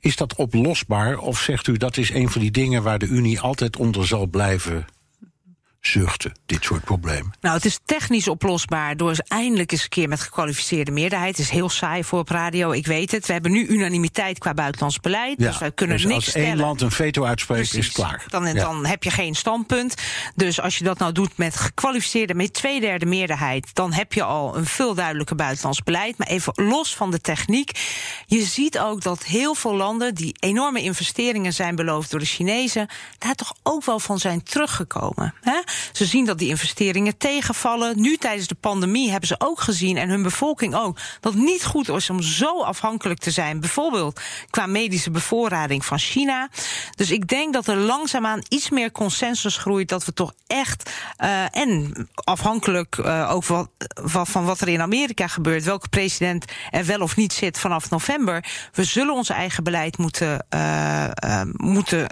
[0.00, 3.40] Is dat oplosbaar of zegt u dat is een van die dingen waar de Unie
[3.40, 4.86] altijd onder zal blijven
[5.80, 7.32] zuchten, dit soort problemen?
[7.40, 11.36] Nou, het is technisch oplosbaar door eens eindelijk eens een keer met gekwalificeerde meerderheid.
[11.36, 13.26] Het is heel saai voor op radio, ik weet het.
[13.26, 16.56] We hebben nu unanimiteit qua buitenlands beleid, Ja, dus wij kunnen dus niks als één
[16.56, 17.92] land een veto uitspreekt, is Precies.
[17.92, 18.24] klaar.
[18.28, 19.94] Dan, dan heb je geen standpunt.
[20.34, 24.22] Dus als je dat nou doet met gekwalificeerde, met twee derde meerderheid, dan heb je
[24.22, 26.18] al een veel duidelijker buitenlands beleid.
[26.18, 27.70] Maar even los van de techniek.
[28.26, 32.88] Je ziet ook dat heel veel landen die enorme investeringen zijn beloofd door de Chinezen,
[33.18, 35.34] daar toch ook wel van zijn teruggekomen.
[35.40, 35.60] Hè?
[35.92, 38.00] Ze zien dat die investeringen tegenvallen.
[38.00, 41.64] Nu tijdens de pandemie hebben ze ook gezien, en hun bevolking ook, dat het niet
[41.64, 43.60] goed is om zo afhankelijk te zijn.
[43.60, 46.48] Bijvoorbeeld qua medische bevoorrading van China.
[46.94, 51.56] Dus ik denk dat er langzaamaan iets meer consensus groeit dat we toch echt uh,
[51.56, 53.44] en afhankelijk uh, ook
[54.04, 58.44] van wat er in Amerika gebeurt, welke president er wel of niet zit vanaf november,
[58.72, 62.06] we zullen ons eigen beleid moeten, uh, moeten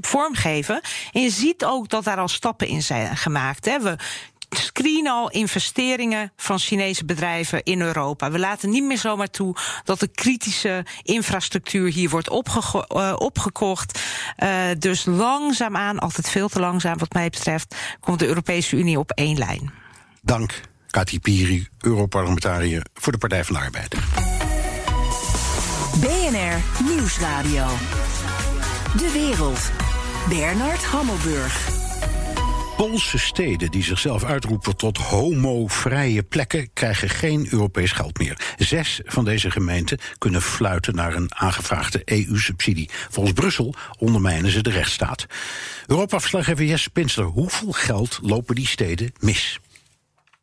[0.00, 0.80] vormgeven.
[1.12, 3.64] En je ziet ook dat daar al stappen in zijn gemaakt.
[3.64, 3.80] Hè.
[3.80, 3.96] We
[4.50, 8.30] screenen al investeringen van Chinese bedrijven in Europa.
[8.30, 14.00] We laten niet meer zomaar toe dat de kritische infrastructuur hier wordt uh, opgekocht.
[14.38, 19.10] Uh, dus langzaamaan, altijd veel te langzaam wat mij betreft, komt de Europese Unie op
[19.10, 19.72] één lijn.
[20.22, 23.94] Dank, Kati Piri, Europarlementariër voor de Partij van de Arbeid.
[26.00, 27.66] BNR Nieuwsradio.
[28.96, 29.70] De wereld.
[30.28, 31.85] Bernard Hammelburg.
[32.76, 38.54] Poolse steden die zichzelf uitroepen tot homovrije plekken krijgen geen Europees geld meer.
[38.56, 42.90] Zes van deze gemeenten kunnen fluiten naar een aangevraagde EU-subsidie.
[43.10, 45.26] Volgens Brussel ondermijnen ze de rechtsstaat.
[45.86, 49.60] Europa-verslaggever Jesse Pinsler, hoeveel geld lopen die steden mis?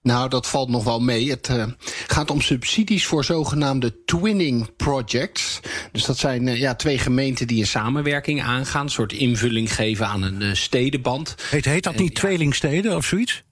[0.04, 1.30] Nou, dat valt nog wel mee.
[1.30, 1.66] Het uh,
[2.08, 5.60] gaat om subsidies voor zogenaamde twinning projects.
[5.92, 10.08] Dus dat zijn uh, ja, twee gemeenten die een samenwerking aangaan, een soort invulling geven
[10.08, 11.36] aan een uh, stedenband.
[11.50, 13.44] Heet, heet dat niet tweelingsteden of zoiets?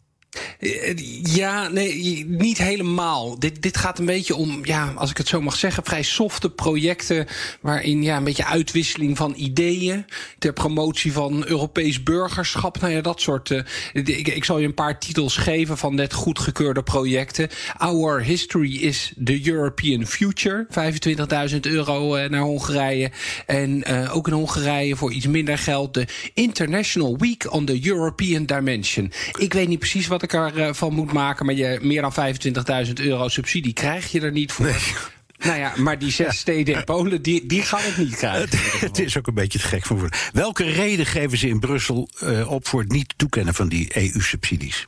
[0.59, 3.39] Eh, ja, nee, niet helemaal.
[3.39, 6.49] Dit, dit gaat een beetje om, ja, als ik het zo mag zeggen, vrij softe
[6.49, 7.27] projecten.
[7.61, 10.05] waarin ja, een beetje uitwisseling van ideeën.
[10.39, 12.79] ter promotie van Europees burgerschap.
[12.81, 13.49] Nou ja, dat soort.
[13.49, 13.61] Uh,
[13.93, 17.49] ik, ik zal je een paar titels geven van net goedgekeurde projecten.
[17.77, 20.67] Our History is the European Future.
[21.51, 23.11] 25.000 euro uh, naar Hongarije.
[23.45, 25.93] En ook in Hongarije voor iets minder geld.
[25.93, 29.11] De International Week on the European Dimension.
[29.37, 31.45] Ik weet niet precies wat ik ervan moet maken.
[31.45, 32.13] Maar je, meer dan
[32.87, 34.75] 25.000 euro subsidie krijg je er niet voor.
[35.43, 38.59] Nou ja, maar die zes steden in Polen, die, die gaan het niet krijgen.
[38.79, 40.19] Het is ook een beetje te gek van woorden.
[40.33, 44.87] Welke reden geven ze in Brussel uh, op voor het niet toekennen van die EU-subsidies?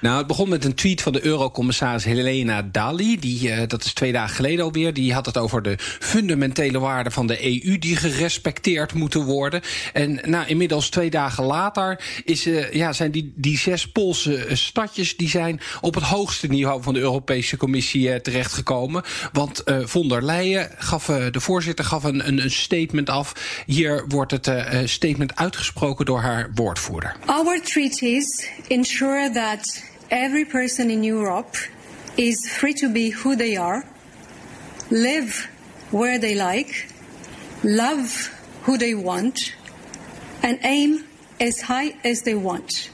[0.00, 3.18] Nou, het begon met een tweet van de eurocommissaris Helena Dali.
[3.18, 4.94] Die, uh, dat is twee dagen geleden alweer.
[4.94, 9.60] Die had het over de fundamentele waarden van de EU die gerespecteerd moeten worden.
[9.92, 15.16] En nou, inmiddels twee dagen later is, uh, ja, zijn die, die zes Poolse stadjes
[15.16, 19.02] die zijn op het hoogste niveau van de Europese Commissie terechtgekomen.
[19.32, 23.32] Want von der Leyen gaf, de voorzitter gaf een, een, een, statement af.
[23.66, 24.50] Hier wordt het
[24.84, 27.16] statement uitgesproken door haar woordvoerder.
[27.26, 31.54] Our treaties ensure that every person in Europe
[32.16, 33.84] is free to be who they are,
[34.90, 35.48] live
[35.90, 36.92] where they like,
[37.62, 38.26] love
[38.62, 39.54] who they want,
[40.42, 41.06] and aim
[41.40, 42.90] as high as they want.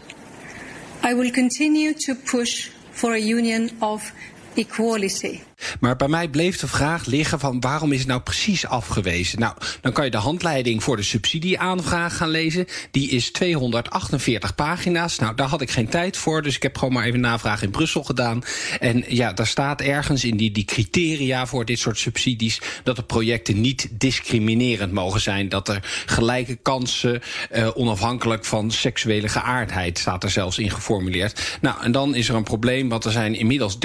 [1.02, 4.12] I will continue to push for a union of
[4.56, 5.42] equality.
[5.80, 9.38] Maar bij mij bleef de vraag liggen van waarom is het nou precies afgewezen?
[9.38, 12.66] Nou, dan kan je de handleiding voor de subsidieaanvraag gaan lezen.
[12.90, 15.18] Die is 248 pagina's.
[15.18, 17.70] Nou, daar had ik geen tijd voor, dus ik heb gewoon maar even navraag in
[17.70, 18.42] Brussel gedaan.
[18.80, 23.02] En ja, daar staat ergens in die, die criteria voor dit soort subsidies dat de
[23.02, 25.48] projecten niet discriminerend mogen zijn.
[25.48, 31.58] Dat er gelijke kansen, uh, onafhankelijk van seksuele geaardheid, staat er zelfs in geformuleerd.
[31.60, 33.78] Nou, en dan is er een probleem, want er zijn inmiddels 30%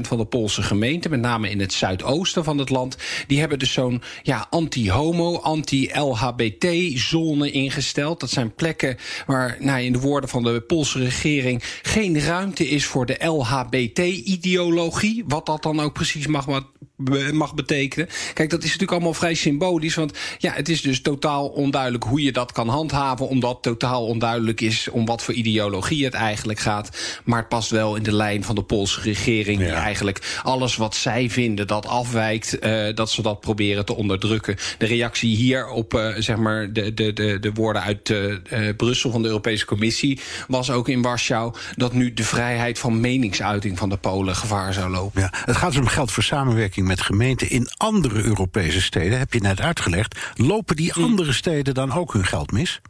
[0.00, 3.72] van de Poolse gemeenten met name in het zuidoosten van het land, die hebben dus
[3.72, 8.20] zo'n ja, anti-homo, anti-LHBT-zone ingesteld.
[8.20, 12.86] Dat zijn plekken waar, nou, in de woorden van de Poolse regering, geen ruimte is
[12.86, 15.24] voor de LHBT-ideologie.
[15.26, 16.46] Wat dat dan ook precies mag,
[17.32, 18.08] mag betekenen.
[18.34, 19.94] Kijk, dat is natuurlijk allemaal vrij symbolisch.
[19.94, 23.28] Want ja, het is dus totaal onduidelijk hoe je dat kan handhaven.
[23.28, 27.20] Omdat totaal onduidelijk is om wat voor ideologie het eigenlijk gaat.
[27.24, 29.58] Maar het past wel in de lijn van de Poolse regering.
[29.58, 34.56] Die eigenlijk alles wat zij vinden dat afwijkt, uh, dat ze dat proberen te onderdrukken.
[34.78, 38.36] De reactie hier op uh, zeg maar de, de, de, de woorden uit uh,
[38.76, 43.78] Brussel van de Europese Commissie was ook in Warschau dat nu de vrijheid van meningsuiting
[43.78, 45.20] van de Polen gevaar zou lopen.
[45.20, 49.32] Ja, het gaat dus om geld voor samenwerking met gemeenten in andere Europese steden, heb
[49.32, 50.18] je net uitgelegd.
[50.34, 51.02] Lopen die hm.
[51.02, 52.80] andere steden dan ook hun geld mis?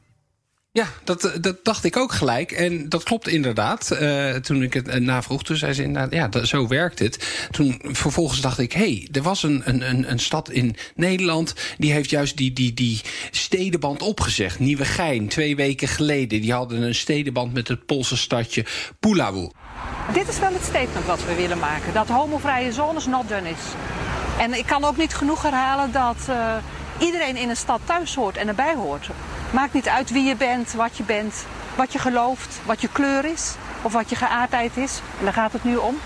[0.72, 2.52] Ja, dat, dat dacht ik ook gelijk.
[2.52, 3.98] En dat klopt inderdaad.
[4.02, 7.46] Uh, toen ik het navroeg, toen zei ze inderdaad, ja, dat, zo werkt het.
[7.50, 11.54] Toen vervolgens dacht ik, hé, hey, er was een, een, een stad in Nederland...
[11.78, 14.58] die heeft juist die, die, die stedenband opgezegd.
[14.58, 16.40] Nieuwegein, twee weken geleden.
[16.40, 18.64] Die hadden een stedenband met het Poolse stadje
[19.00, 19.48] Puławy.
[20.12, 21.92] Dit is wel het statement wat we willen maken.
[21.92, 23.64] Dat homovrije zones not done is.
[24.38, 26.54] En ik kan ook niet genoeg herhalen dat uh,
[26.98, 29.10] iedereen in een stad thuis hoort en erbij hoort.
[29.50, 31.34] Maakt niet uit wie je bent, wat je bent,
[31.74, 35.00] wat je gelooft, wat je kleur is of wat je geaardheid is.
[35.18, 35.98] En daar gaat het nu om.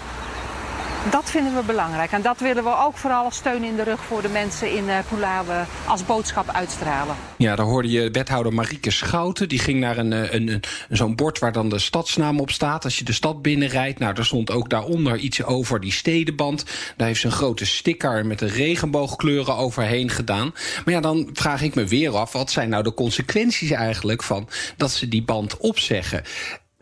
[1.10, 2.10] Dat vinden we belangrijk.
[2.10, 4.84] En dat willen we ook vooral als steun in de rug voor de mensen in
[4.84, 7.16] uh, Pulawe als boodschap uitstralen.
[7.36, 9.48] Ja, daar hoorde je wethouder Marieke Schouten.
[9.48, 12.84] Die ging naar een, een, een, zo'n bord waar dan de stadsnaam op staat.
[12.84, 16.64] Als je de stad binnenrijdt, nou, daar stond ook daaronder iets over die stedenband.
[16.96, 20.54] Daar heeft ze een grote sticker met de regenboogkleuren overheen gedaan.
[20.84, 24.48] Maar ja, dan vraag ik me weer af, wat zijn nou de consequenties eigenlijk van
[24.76, 26.22] dat ze die band opzeggen?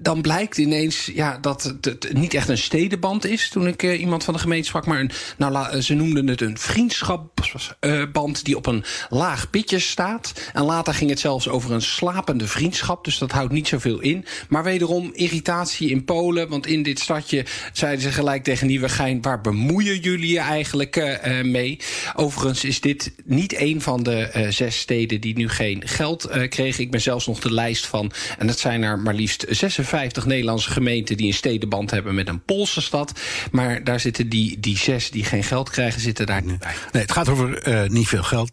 [0.02, 3.48] Dan blijkt ineens ja, dat het, niet echt een stedenband is.
[3.48, 6.58] Toen ik uh, iemand van de gemeente sprak, maar een, nou, ze noemden het een
[6.58, 10.50] vriendschapsband die op een laag pitje staat.
[10.52, 13.04] En later ging het zelfs over een slapende vriendschap.
[13.04, 14.24] Dus dat houdt niet zoveel in.
[14.48, 16.48] Maar wederom irritatie in Polen.
[16.48, 21.42] Want in dit stadje zeiden ze gelijk tegen Nieuwegein: waar bemoeien jullie je eigenlijk uh,
[21.42, 21.78] mee?
[22.14, 26.84] Overigens is dit niet een van de zes steden die nu geen geld kregen.
[26.84, 28.12] Ik ben zelfs nog de lijst van.
[28.38, 32.28] En dat zijn er maar liefst 46 50 Nederlandse gemeenten die een stedenband hebben met
[32.28, 33.20] een Poolse stad.
[33.50, 36.74] Maar daar zitten die, die zes die geen geld krijgen, zitten daar niet bij.
[36.92, 38.50] Nee, het gaat over uh, niet veel geld.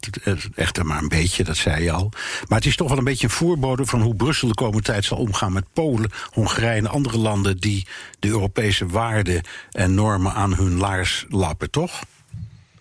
[0.55, 2.11] Echter maar een beetje, dat zei je al.
[2.47, 5.05] Maar het is toch wel een beetje een voorbode van hoe Brussel de komende tijd
[5.05, 7.87] zal omgaan met Polen, Hongarije en andere landen die
[8.19, 12.01] de Europese waarden en normen aan hun laars lappen, toch?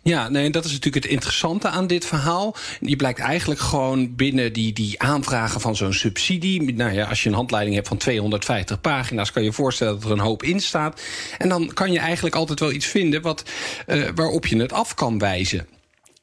[0.07, 2.57] Ja, nee, dat is natuurlijk het interessante aan dit verhaal.
[2.81, 6.75] Je blijkt eigenlijk gewoon binnen die, die aanvragen van zo'n subsidie.
[6.75, 10.05] Nou ja, als je een handleiding hebt van 250 pagina's, kan je je voorstellen dat
[10.05, 11.03] er een hoop in staat.
[11.38, 13.45] En dan kan je eigenlijk altijd wel iets vinden wat,
[13.87, 15.66] uh, waarop je het af kan wijzen.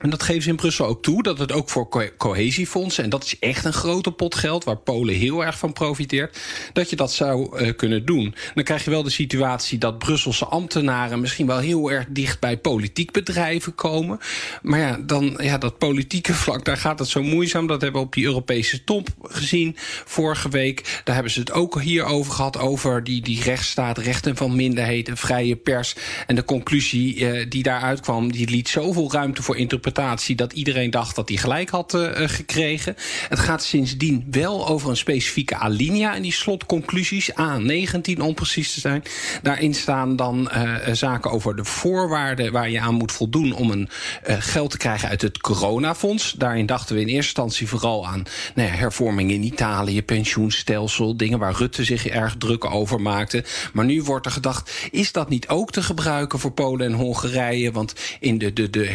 [0.04, 3.10] En dat geven ze in Brussel ook toe, dat het ook voor co cohesiefondsen, en
[3.10, 6.39] dat is echt een grote pot geld waar Polen heel erg van profiteert,
[6.74, 8.36] dat je dat zou uh, kunnen doen.
[8.54, 12.58] Dan krijg je wel de situatie dat Brusselse ambtenaren misschien wel heel erg dicht bij
[12.58, 14.20] politiek bedrijven komen.
[14.62, 17.68] Maar ja, dan ja, dat politieke vlak, daar gaat het zo moeizaam.
[17.68, 21.02] Dat hebben we op die Europese top gezien vorige week.
[21.04, 25.18] Daar hebben ze het ook hier over gehad, over die, die rechtsstaat, rechten van minderheden,
[25.18, 25.96] vrije pers.
[26.28, 29.92] En de conclusie uh, die daaruit kwam, die liet zoveel ruimte voor interpretatie
[30.36, 32.96] dat iedereen dacht dat hij gelijk had uh, gekregen.
[33.30, 38.80] Het gaat sindsdien wel over een specifieke alinea in die slotconclusies, A19 om precies te
[38.80, 39.04] zijn.
[39.42, 43.90] Daarin staan dan uh, zaken over de voorwaarden waar je aan moet voldoen om een
[44.24, 46.32] geld te krijgen uit het coronafonds.
[46.32, 48.24] Daarin dachten we in eerste instantie vooral aan
[48.56, 53.44] nou ja, hervorming in Italië, pensioenstelsel, dingen waar Rutte zich erg druk over maakte.
[53.74, 57.72] Maar nu wordt er gedacht, is dat niet ook te gebruiken voor Polen en Hongarije?
[57.72, 58.86] Want in de, de, de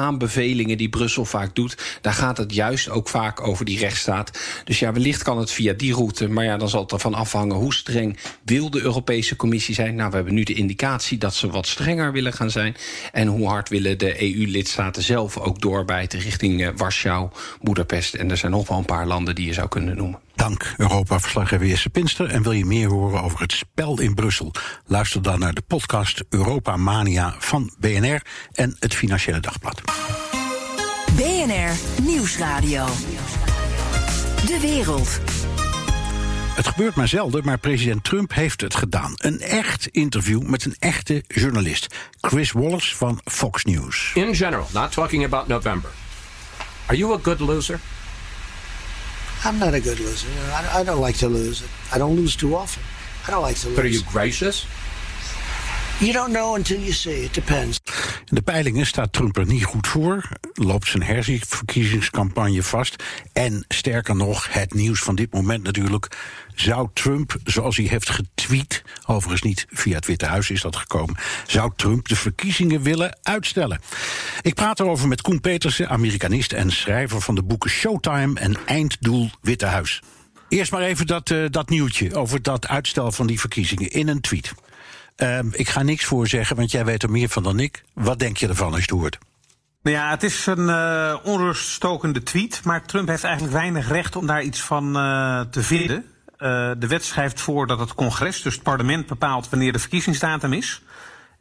[0.00, 4.38] aanbevelingen die Brussel vaak doet, daar gaat het juist ook vaak over die rechtsstaat.
[4.64, 7.56] Dus ja, wellicht kan het via die route, maar ja, dan zal het ervan afhangen
[7.56, 9.94] hoe streng wil de Europese Commissie zijn.
[9.94, 12.76] Nou, we hebben nu de indicatie dat ze wat strenger willen gaan zijn.
[13.12, 17.28] En hoe hard willen de EU-lidstaten zelf ook doorbijten richting uh, Warschau,
[17.60, 18.14] Budapest.
[18.14, 20.29] En er zijn nog wel een paar landen die je zou kunnen noemen.
[20.40, 22.30] Dank Europa-verslaggever Jesse Pinster.
[22.30, 24.52] En wil je meer horen over het spel in Brussel?
[24.86, 28.22] Luister dan naar de podcast Europa Mania van BNR
[28.52, 29.82] en het Financiële Dagblad.
[31.16, 32.86] BNR Nieuwsradio.
[34.46, 35.20] De wereld.
[36.54, 39.12] Het gebeurt maar zelden, maar president Trump heeft het gedaan.
[39.16, 41.94] Een echt interview met een echte journalist.
[42.20, 44.10] Chris Wallace van Fox News.
[44.14, 45.90] In general, not talking about November.
[46.86, 47.80] Are you a good loser?
[49.44, 50.28] I'm not a good loser.
[50.52, 51.66] I, I don't like to lose.
[51.92, 52.82] I don't lose too often.
[53.26, 53.76] I don't like to lose.
[53.76, 54.66] But are you gracious?
[56.00, 57.24] You don't know until you see.
[57.24, 57.80] It depends.
[58.32, 60.28] De peilingen staat Trump er niet goed voor.
[60.52, 63.04] Loopt zijn herverkiezingscampagne vast.
[63.32, 66.16] En sterker nog, het nieuws van dit moment natuurlijk.
[66.54, 71.16] Zou Trump, zoals hij heeft getweet, overigens niet via het Witte Huis is dat gekomen,
[71.46, 73.80] zou Trump de verkiezingen willen uitstellen?
[74.42, 79.30] Ik praat erover met Koen Petersen, Amerikanist en schrijver van de boeken Showtime en Einddoel
[79.40, 80.02] Witte Huis.
[80.48, 84.20] Eerst maar even dat, uh, dat nieuwtje over dat uitstel van die verkiezingen in een
[84.20, 84.52] tweet.
[85.22, 87.84] Uh, ik ga niks voor zeggen, want jij weet er meer van dan ik.
[87.92, 89.18] Wat denk je ervan als je het hoort?
[89.82, 94.26] Nou ja, het is een uh, onruststokende tweet, maar Trump heeft eigenlijk weinig recht om
[94.26, 96.04] daar iets van uh, te vinden.
[96.38, 100.52] Uh, de wet schrijft voor dat het congres, dus het parlement, bepaalt wanneer de verkiezingsdatum
[100.52, 100.82] is.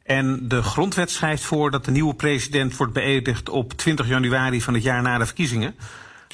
[0.04, 4.74] En de grondwet schrijft voor dat de nieuwe president wordt beëdigd op 20 januari van
[4.74, 5.76] het jaar na de verkiezingen.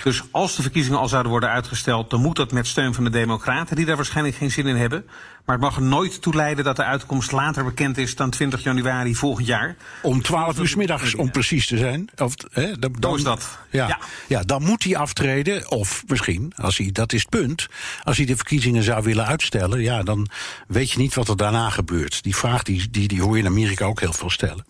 [0.04, 3.10] Dus als de verkiezingen al zouden worden uitgesteld, dan moet dat met steun van de
[3.10, 5.06] Democraten, die daar waarschijnlijk geen zin in hebben.
[5.46, 8.64] Maar het mag er nooit toe leiden dat de uitkomst later bekend is dan 20
[8.64, 9.76] januari volgend jaar.
[10.02, 12.10] Om 12 uur middags, om precies te zijn.
[12.18, 13.58] Of, hè, dan, dan is dat.
[13.70, 14.00] Ja, ja.
[14.28, 15.72] ja, dan moet hij aftreden.
[15.72, 17.68] Of misschien, als hij, dat is het punt.
[18.04, 20.28] Als hij de verkiezingen zou willen uitstellen, ja, dan
[20.68, 22.24] weet je niet wat er daarna gebeurt.
[22.24, 24.66] Die vraag die, die, die hoor je in Amerika ook heel veel stellen.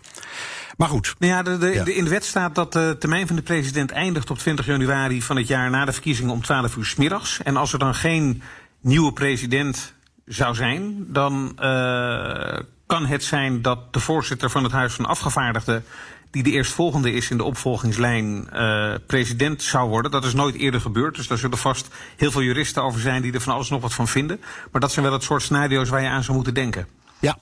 [0.77, 1.15] Maar goed.
[1.19, 3.91] Nou ja, de, de, de, in de wet staat dat de termijn van de president
[3.91, 7.43] eindigt op 20 januari van het jaar na de verkiezingen om 12 uur s middags.
[7.43, 8.41] En als er dan geen
[8.81, 9.93] nieuwe president
[10.25, 15.83] zou zijn, dan uh, kan het zijn dat de voorzitter van het Huis van Afgevaardigden,
[16.31, 20.11] die de eerstvolgende is in de opvolgingslijn, uh, president zou worden.
[20.11, 23.33] Dat is nooit eerder gebeurd, dus daar zullen vast heel veel juristen over zijn die
[23.33, 24.39] er van alles nog wat van vinden.
[24.71, 26.87] Maar dat zijn wel het soort scenario's waar je aan zou moeten denken.
[27.25, 27.37] Ja,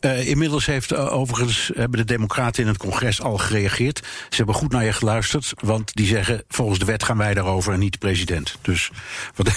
[0.00, 3.98] uh, inmiddels heeft uh, overigens hebben de Democraten in het congres al gereageerd.
[4.28, 7.72] Ze hebben goed naar je geluisterd, want die zeggen: volgens de wet gaan wij daarover
[7.72, 8.58] en niet de president.
[8.62, 8.90] Dus
[9.34, 9.50] wat,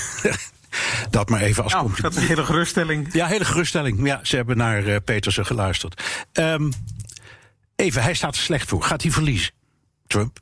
[1.10, 2.14] dat maar even als nou, compliment.
[2.14, 3.14] Dat is een hele geruststelling.
[3.14, 4.08] Ja, hele geruststelling.
[4.08, 6.04] Ja, ze hebben naar uh, Petersen geluisterd.
[6.34, 6.72] Um,
[7.76, 8.84] even, hij staat er slecht voor.
[8.84, 9.52] Gaat hij verliezen?
[10.08, 10.40] Trump?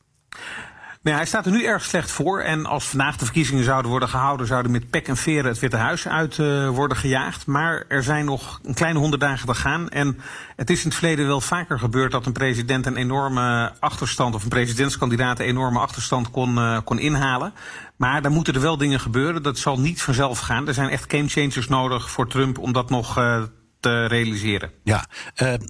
[1.03, 2.41] Nee, hij staat er nu erg slecht voor.
[2.41, 5.77] En als vandaag de verkiezingen zouden worden gehouden, zouden met pek en veren het Witte
[5.77, 7.45] Huis uit uh, worden gejaagd.
[7.45, 9.89] Maar er zijn nog een kleine honderd dagen te gaan.
[9.89, 10.19] En
[10.55, 14.43] het is in het verleden wel vaker gebeurd dat een president een enorme achterstand, of
[14.43, 17.53] een presidentskandidaat een enorme achterstand kon, uh, kon inhalen.
[17.95, 19.43] Maar dan moeten er wel dingen gebeuren.
[19.43, 20.67] Dat zal niet vanzelf gaan.
[20.67, 23.43] Er zijn echt gamechangers nodig voor Trump om dat nog uh,
[23.79, 24.71] te realiseren.
[24.83, 25.05] Ja,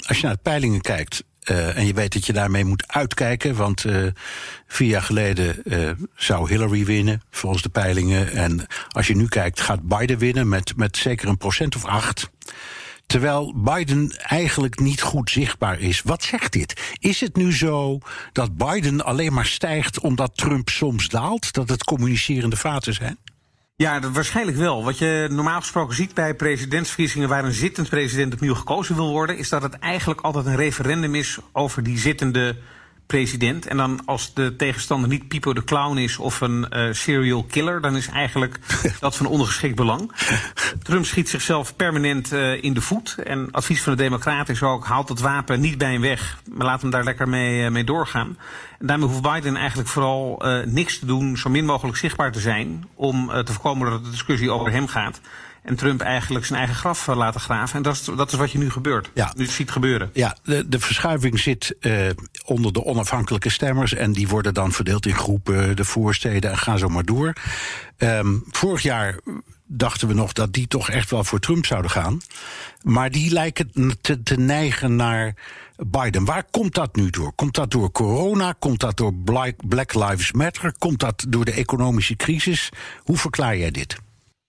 [0.08, 1.24] als je naar de peilingen kijkt.
[1.52, 4.08] Uh, en je weet dat je daarmee moet uitkijken, want uh,
[4.68, 8.32] vier jaar geleden uh, zou Hillary winnen, volgens de peilingen.
[8.32, 12.30] En als je nu kijkt, gaat Biden winnen met, met zeker een procent of acht.
[13.06, 16.02] Terwijl Biden eigenlijk niet goed zichtbaar is.
[16.02, 16.82] Wat zegt dit?
[17.00, 18.00] Is het nu zo
[18.32, 21.54] dat Biden alleen maar stijgt omdat Trump soms daalt?
[21.54, 23.18] Dat het communicerende vaten zijn?
[23.84, 24.84] Ja, waarschijnlijk wel.
[24.84, 29.38] Wat je normaal gesproken ziet bij presidentsverkiezingen waar een zittend president opnieuw gekozen wil worden,
[29.38, 32.56] is dat het eigenlijk altijd een referendum is over die zittende
[33.06, 33.68] president.
[33.68, 37.82] En dan als de tegenstander niet Pipo de Clown is of een uh, serial killer,
[37.82, 38.60] dan is eigenlijk
[39.00, 40.12] dat van ondergeschikt belang.
[40.84, 43.16] Trump schiet zichzelf permanent uh, in de voet.
[43.24, 46.66] En advies van de Democraten is ook: haalt het wapen niet bij hem weg, maar
[46.66, 48.38] laat hem daar lekker mee, uh, mee doorgaan.
[48.80, 52.88] En daarmee hoeft Biden eigenlijk vooral niks te doen, zo min mogelijk zichtbaar te zijn,
[52.96, 55.22] om te voorkomen dat de discussie over hem gaat
[55.64, 57.76] en Trump eigenlijk zijn eigen graf eh, laten graven.
[57.76, 59.10] En dat is, dat is wat je nu gebeurt.
[59.14, 59.34] Ja.
[59.36, 60.10] Nu ziet gebeuren.
[60.14, 62.10] Ja, de, de verschuiving zit uh,
[62.46, 63.94] onder de onafhankelijke stemmers.
[63.94, 67.34] En die worden dan verdeeld in groepen, de voorsteden en ga zo maar door.
[67.98, 69.20] Um, vorig jaar
[69.66, 72.22] dachten we nog dat die toch echt wel voor Trump zouden gaan.
[72.82, 75.36] Maar die lijken te, te neigen naar
[75.78, 76.26] Biden.
[76.26, 77.34] Waar komt dat nu door?
[77.34, 78.56] Komt dat door corona?
[78.60, 79.14] Komt dat door
[79.68, 80.74] Black Lives Matter?
[80.78, 82.70] Komt dat door de economische crisis?
[83.04, 83.98] Hoe verklaar jij dit?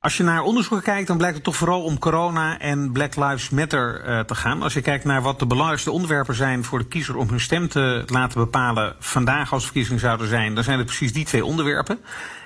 [0.04, 3.50] Als je naar onderzoeken kijkt, dan blijkt het toch vooral om corona en Black Lives
[3.50, 4.62] Matter uh, te gaan.
[4.62, 7.68] Als je kijkt naar wat de belangrijkste onderwerpen zijn voor de kiezer om hun stem
[7.68, 11.98] te laten bepalen vandaag als verkiezingen zouden zijn, dan zijn het precies die twee onderwerpen.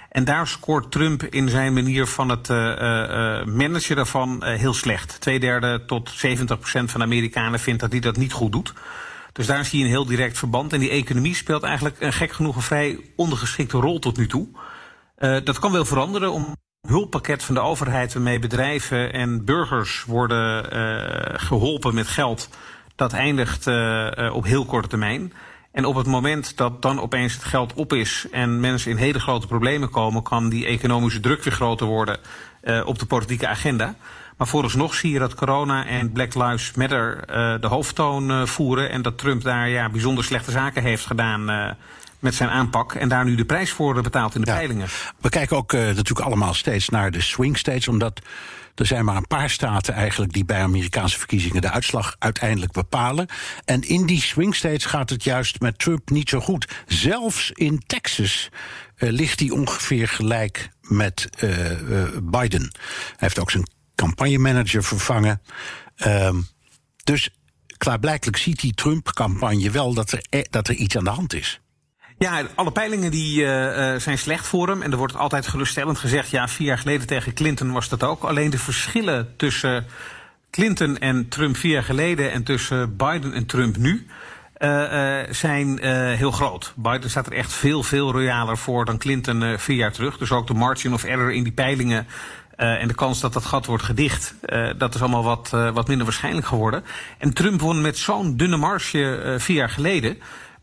[0.08, 5.20] En daar scoort Trump in zijn manier van het uh, uh, managen daarvan heel slecht.
[5.20, 8.72] Tweederde tot 70 procent van de Amerikanen vindt dat hij dat niet goed doet.
[9.32, 10.72] Dus daar zie je een heel direct verband.
[10.72, 14.48] En die economie speelt eigenlijk gek genoeg een vrij ondergeschikte rol tot nu toe.
[15.44, 16.56] dat kan wel veranderen om
[16.86, 22.48] hulppakket van de overheid waarmee bedrijven en burgers worden uh, geholpen met geld,
[22.96, 25.32] dat eindigt uh, op heel korte termijn.
[25.72, 29.20] En op het moment dat dan opeens het geld op is en mensen in hele
[29.20, 32.18] grote problemen komen, kan die economische druk weer groter worden
[32.84, 33.94] op de politieke agenda.
[34.36, 37.26] Maar vooralsnog zie je dat corona en Black Lives Matter
[37.60, 38.90] de hoofdtoon voeren.
[38.90, 41.76] En dat Trump daar ja, bijzonder slechte zaken heeft gedaan
[42.18, 44.88] met zijn aanpak en daar nu de prijs voor betaalt in de peilingen.
[45.20, 48.20] We kijken ook uh, natuurlijk allemaal steeds naar de swing states, omdat
[48.74, 53.26] er zijn maar een paar staten eigenlijk die bij Amerikaanse verkiezingen de uitslag uiteindelijk bepalen.
[53.64, 56.68] En in die swing states gaat het juist met Trump niet zo goed.
[56.86, 58.48] Zelfs in Texas
[58.96, 61.50] uh, ligt hij ongeveer gelijk met uh,
[62.22, 62.70] Biden.
[62.72, 65.42] Hij heeft ook zijn campagnemanager vervangen.
[66.06, 66.46] Um,
[67.04, 67.30] dus
[67.76, 71.60] klaarblijkelijk ziet die Trump-campagne wel dat er, e-, dat er iets aan de hand is.
[72.18, 74.82] Ja, alle peilingen die, uh, zijn slecht voor hem.
[74.82, 78.22] En er wordt altijd geruststellend gezegd, ja, vier jaar geleden tegen Clinton was dat ook.
[78.22, 79.86] Alleen de verschillen tussen
[80.50, 84.06] Clinton en Trump vier jaar geleden en tussen Biden en Trump nu.
[84.58, 85.78] Uh, zijn
[86.16, 86.72] heel groot.
[86.76, 90.18] Biden staat er echt veel, veel royaler voor dan Clinton vier jaar terug.
[90.18, 92.06] Dus ook de margin of error in die peilingen
[92.56, 94.34] en de kans dat dat gat wordt gedicht,
[94.78, 96.84] dat is allemaal wat, wat minder waarschijnlijk geworden.
[97.18, 100.18] En Trump won met zo'n dunne marge vier jaar geleden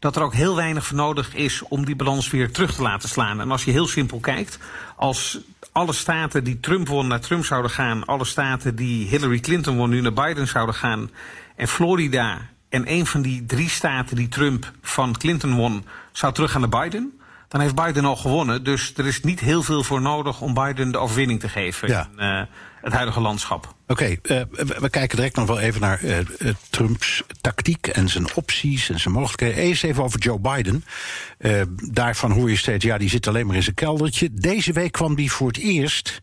[0.06, 3.10] dat er ook heel weinig voor nodig is om die balans weer terug te laten
[3.10, 3.41] slaan.
[3.41, 4.60] En als je heel simpel kijkt,
[4.95, 5.39] als
[5.72, 9.89] alle staten die Trump won naar Trump zouden gaan, alle staten die Hillary Clinton won
[9.89, 11.10] nu naar Biden zouden gaan,
[11.56, 16.62] en Florida en een van die drie staten die Trump van Clinton won, zou teruggaan
[16.62, 18.64] naar Biden, dan heeft Biden al gewonnen.
[18.64, 22.08] Dus er is niet heel veel voor nodig om Biden de overwinning te geven ja.
[22.12, 22.41] in uh,
[22.86, 23.76] het huidige landschap.
[23.88, 24.42] Oké, eh,
[24.80, 26.18] we kijken direct nog wel even naar uh,
[26.70, 29.64] Trumps tactiek en zijn opties en zijn mogelijkheden.
[29.64, 30.86] Eerst even over Joe Biden.
[31.92, 34.30] daarvan hoor je steeds, ja, die zit alleen maar in zijn keldertje.
[34.34, 36.20] Deze week kwam die voor het eerst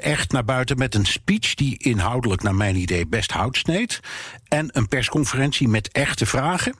[0.00, 4.00] echt naar buiten met een speech die inhoudelijk, naar mijn idee, best hout sneed.
[4.48, 6.74] En een persconferentie met echte vragen.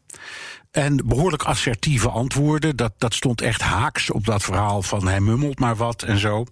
[0.71, 2.77] En behoorlijk assertieve antwoorden.
[2.77, 6.45] Dat, dat stond echt haaks op dat verhaal van hij mummelt maar wat en zo.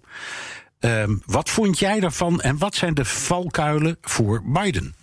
[0.79, 4.95] Um, wat vond jij daarvan en wat zijn de valkuilen voor Biden?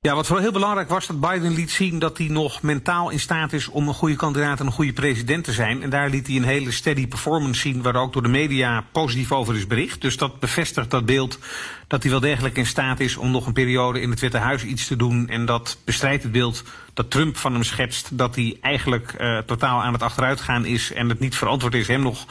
[0.00, 3.20] Ja, wat vooral heel belangrijk was, dat Biden liet zien dat hij nog mentaal in
[3.20, 5.82] staat is om een goede kandidaat en een goede president te zijn.
[5.82, 9.32] En daar liet hij een hele steady performance zien, waar ook door de media positief
[9.32, 10.00] over is bericht.
[10.00, 11.38] Dus dat bevestigt dat beeld
[11.86, 14.64] dat hij wel degelijk in staat is om nog een periode in het Witte Huis
[14.64, 15.28] iets te doen.
[15.28, 16.62] En dat bestrijdt het beeld
[16.94, 21.08] dat Trump van hem schetst, dat hij eigenlijk uh, totaal aan het achteruitgaan is en
[21.08, 22.26] het niet verantwoord is hem nog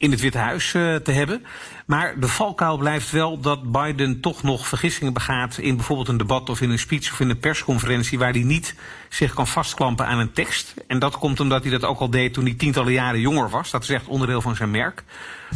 [0.00, 1.44] in het Witte Huis uh, te hebben.
[1.86, 6.48] Maar de valkuil blijft wel dat Biden toch nog vergissingen begaat in bijvoorbeeld een debat
[6.48, 8.74] of in een speech of in een persconferentie waar hij niet
[9.08, 10.74] zich kan vastklampen aan een tekst.
[10.86, 13.70] En dat komt omdat hij dat ook al deed toen hij tientallen jaren jonger was.
[13.70, 15.04] Dat is echt onderdeel van zijn merk.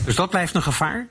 [0.04, 1.06] Dus dat blijft een gevaar.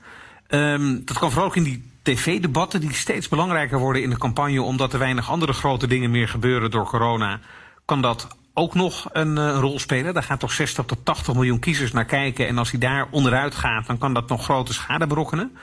[0.48, 4.62] Um, dat kan vooral ook in die tv-debatten die steeds belangrijker worden in de campagne
[4.62, 7.40] omdat er weinig andere grote dingen meer gebeuren door corona.
[7.84, 10.14] Kan dat ook nog een, uh, rol spelen.
[10.14, 12.48] Daar gaan toch 60 tot 80 miljoen kiezers naar kijken.
[12.48, 15.56] En als hij daar onderuit gaat, dan kan dat nog grote schade berokkenen.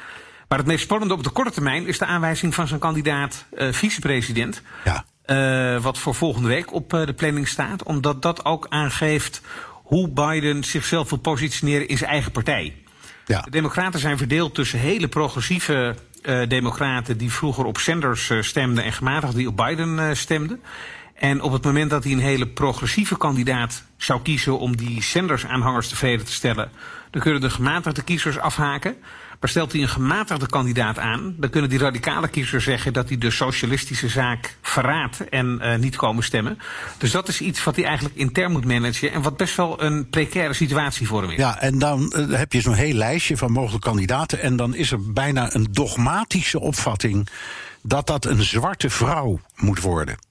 [0.48, 3.72] Maar het meest spannende op de korte termijn is de aanwijzing van zijn kandidaat uh,
[3.72, 4.62] vicepresident.
[4.84, 5.06] Ja.
[5.26, 7.84] Uh, wat voor volgende week op de planning staat.
[7.84, 9.42] Omdat dat ook aangeeft
[9.74, 12.76] hoe Biden zichzelf wil positioneren in zijn eigen partij.
[13.26, 13.42] Ja.
[13.42, 15.96] De Democraten zijn verdeeld tussen hele progressieve
[16.48, 20.62] Democraten die vroeger op Sanders stemden en gematigden die op Biden stemden.
[21.22, 25.88] En op het moment dat hij een hele progressieve kandidaat zou kiezen om die Sanders-aanhangers
[25.88, 26.72] tevreden te stellen,
[27.11, 28.95] dan kunnen de gematigde kiezers afhaken.
[29.39, 33.17] Maar stelt hij een gematigde kandidaat aan, dan kunnen die radicale kiezers zeggen dat hij
[33.17, 36.57] de socialistische zaak verraadt en uh, niet komen stemmen.
[36.97, 40.09] Dus dat is iets wat hij eigenlijk intern moet managen en wat best wel een
[40.09, 41.38] precaire situatie voor hem is.
[41.38, 44.91] Ja, en dan uh, heb je zo'n heel lijstje van mogelijke kandidaten en dan is
[44.91, 47.28] er bijna een dogmatische opvatting
[47.82, 50.30] dat dat een zwarte vrouw moet worden.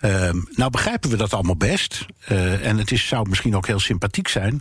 [0.00, 2.06] Uh, nou begrijpen we dat allemaal best.
[2.28, 4.60] Uh, en het is, zou misschien ook heel sympathiek zijn.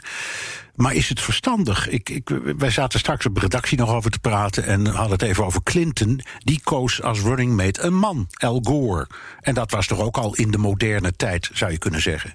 [0.76, 1.90] Maar is het verstandig?
[1.90, 5.22] Ik, ik, wij zaten straks op de redactie nog over te praten en hadden het
[5.22, 6.22] even over Clinton.
[6.38, 9.08] Die koos als running mate een man, Al Gore.
[9.40, 12.34] En dat was toch ook al in de moderne tijd, zou je kunnen zeggen.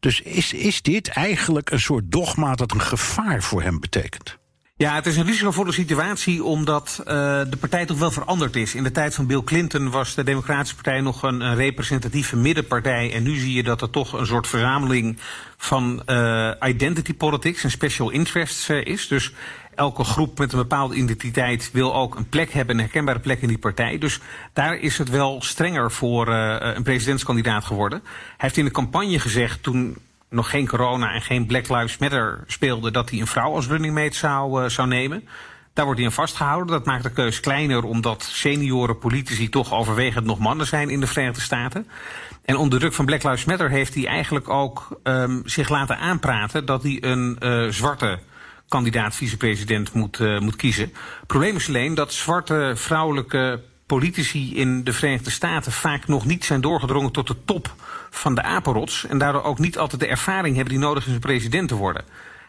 [0.00, 4.38] Dus is, is dit eigenlijk een soort dogma dat een gevaar voor hem betekent?
[4.80, 7.04] Ja, het is een risicovolle situatie omdat uh,
[7.50, 8.74] de partij toch wel veranderd is.
[8.74, 13.12] In de tijd van Bill Clinton was de Democratische Partij nog een, een representatieve middenpartij.
[13.12, 15.18] En nu zie je dat er toch een soort verzameling
[15.56, 19.08] van uh, identity politics en special interests uh, is.
[19.08, 19.32] Dus
[19.74, 23.48] elke groep met een bepaalde identiteit wil ook een plek hebben, een herkenbare plek in
[23.48, 23.98] die partij.
[23.98, 24.20] Dus
[24.52, 28.00] daar is het wel strenger voor een presidentskandidaat geworden.
[28.02, 29.96] Hij heeft in de campagne gezegd toen
[30.30, 33.94] nog geen corona en geen Black Lives Matter speelde, dat hij een vrouw als running
[33.94, 35.28] mate zou, uh, zou nemen.
[35.72, 36.66] Daar wordt hij aan vastgehouden.
[36.66, 41.06] Dat maakt de keus kleiner, omdat senioren politici toch overwegend nog mannen zijn in de
[41.06, 41.86] Verenigde Staten.
[42.44, 46.66] En onder druk van Black Lives Matter heeft hij eigenlijk ook um, zich laten aanpraten
[46.66, 48.18] dat hij een uh, zwarte
[48.68, 50.84] kandidaat vicepresident moet, uh, moet kiezen.
[51.18, 56.44] Het probleem is alleen dat zwarte vrouwelijke politici in de Verenigde Staten vaak nog niet
[56.44, 57.74] zijn doorgedrongen tot de top
[58.10, 59.06] van de apenrots.
[59.06, 62.04] En daardoor ook niet altijd de ervaring hebben die nodig is om president te worden.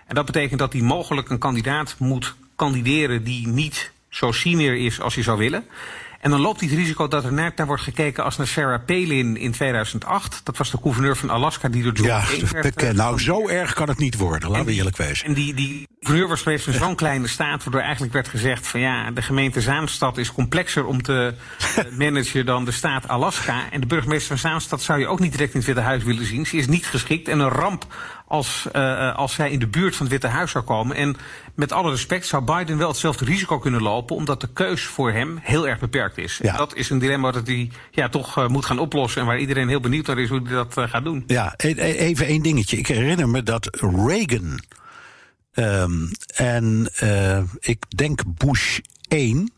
[0.08, 5.02] En dat betekent dat hij mogelijk een kandidaat moet kandideren die niet zo senior is
[5.02, 5.66] als hij zou willen.
[6.22, 9.38] En dan loopt hij het risico dat er naar wordt gekeken als naar Sarah Palin
[9.38, 10.42] in 2008.
[10.44, 12.76] Dat was de gouverneur van Alaska die door John ja, werd...
[12.76, 12.96] Bekend.
[12.96, 15.26] Nou, zo erg kan het niet worden, laten we eerlijk wezen.
[15.26, 17.64] En die, die gouverneur was geweest van zo'n kleine staat...
[17.64, 21.34] waardoor eigenlijk werd gezegd van ja, de gemeente Zaanstad is complexer om te
[21.98, 23.72] managen dan de staat Alaska.
[23.72, 26.26] En de burgemeester van Zaanstad zou je ook niet direct in het Witte Huis willen
[26.26, 26.46] zien.
[26.46, 27.86] Ze is niet geschikt en een ramp
[28.32, 30.96] als, uh, als zij in de buurt van het Witte Huis zou komen.
[30.96, 31.16] En
[31.56, 35.40] met alle respect zou Biden wel hetzelfde risico kunnen lopen, omdat de keus voor hem
[35.42, 36.40] heel erg beperkt is.
[36.42, 36.52] Ja.
[36.52, 39.40] En dat is een dilemma dat hij ja, toch uh, moet gaan oplossen en waar
[39.40, 41.24] iedereen heel benieuwd naar is hoe hij dat uh, gaat doen.
[41.28, 42.78] Ja, even één dingetje.
[42.78, 44.60] Ik herinner me dat Reagan
[45.54, 46.90] um, en
[47.60, 49.52] ik denk Bush 1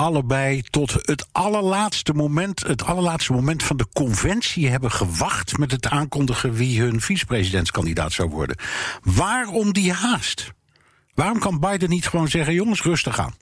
[0.00, 5.86] allebei tot het allerlaatste moment, het allerlaatste moment van de conventie hebben gewacht met het
[5.86, 8.56] aankondigen wie hun vicepresidentskandidaat zou worden.
[9.02, 10.52] Waarom die haast?
[11.14, 13.34] Waarom kan Biden niet gewoon zeggen: jongens, rustig aan?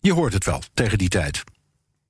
[0.00, 1.44] Je hoort het wel tegen die tijd.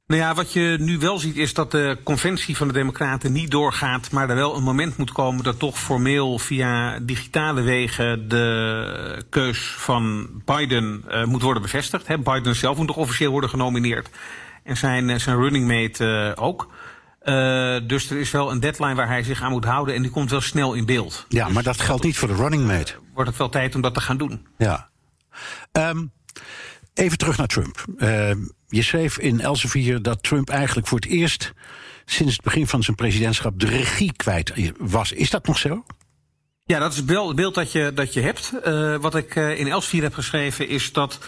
[0.08, 3.50] Nou ja, wat je nu wel ziet is dat de conventie van de Democraten niet
[3.50, 9.24] doorgaat, maar er wel een moment moet komen dat toch formeel via digitale wegen de
[9.30, 12.06] keus van Biden uh, moet worden bevestigd.
[12.06, 14.08] He, Biden zelf moet nog officieel worden genomineerd
[14.64, 16.68] en zijn, zijn running mate uh, ook.
[17.22, 20.10] Uh, dus er is wel een deadline waar hij zich aan moet houden en die
[20.10, 21.26] komt wel snel in beeld.
[21.28, 22.94] Ja, dus maar dat geldt niet voor de running mate.
[23.14, 24.46] Wordt het wel tijd om dat te gaan doen.
[24.58, 24.88] Ja.
[25.72, 26.12] Um,
[26.98, 27.84] even terug naar Trump.
[27.96, 28.30] Uh,
[28.68, 31.52] je schreef in Elsevier dat Trump eigenlijk voor het eerst
[32.04, 35.12] sinds het begin van zijn presidentschap de regie kwijt was.
[35.12, 35.84] Is dat nog zo?
[36.64, 38.52] Ja, dat is het beeld, dat, je, dat je hebt.
[38.66, 41.18] Uh, wat ik uh, in Elsevier heb geschreven is dat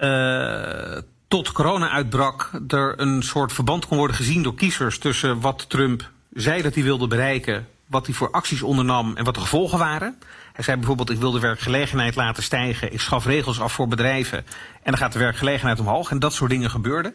[0.00, 0.98] uh,
[1.28, 6.10] tot corona uitbrak er een soort verband kon worden gezien door kiezers tussen wat Trump
[6.32, 10.18] zei dat hij wilde bereiken, wat hij voor acties ondernam en wat de gevolgen waren.
[10.56, 12.92] Hij zei bijvoorbeeld, ik wil de werkgelegenheid laten stijgen.
[12.92, 14.38] Ik schaf regels af voor bedrijven.
[14.38, 16.10] En dan gaat de werkgelegenheid omhoog.
[16.10, 17.14] En dat soort dingen gebeurden.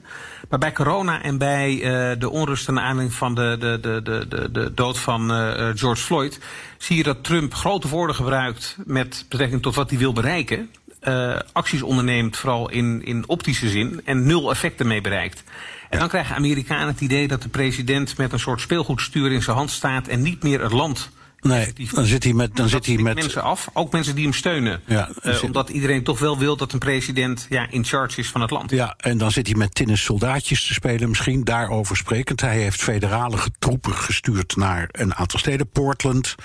[0.49, 4.27] Maar bij corona en bij uh, de onrust en aanleiding van de, de, de, de,
[4.27, 6.39] de, de dood van uh, George Floyd...
[6.77, 10.69] zie je dat Trump grote woorden gebruikt met betrekking tot wat hij wil bereiken.
[11.03, 14.01] Uh, acties onderneemt, vooral in, in optische zin.
[14.05, 15.43] En nul effecten mee bereikt.
[15.89, 19.57] En dan krijgen Amerikanen het idee dat de president met een soort speelgoedstuur in zijn
[19.57, 20.07] hand staat...
[20.07, 21.11] en niet meer het land
[21.41, 22.55] Nee, dan zit hij met.
[22.55, 24.81] Dan zit hij met mensen af, ook mensen die hem steunen.
[24.85, 25.43] Ja, uh, zit...
[25.43, 28.71] Omdat iedereen toch wel wil dat een president ja, in charge is van het land.
[28.71, 32.41] Ja, en dan zit hij met tinnen soldaatjes te spelen, misschien daarover sprekend.
[32.41, 36.35] Hij heeft federale troepen gestuurd naar een aantal steden, Portland.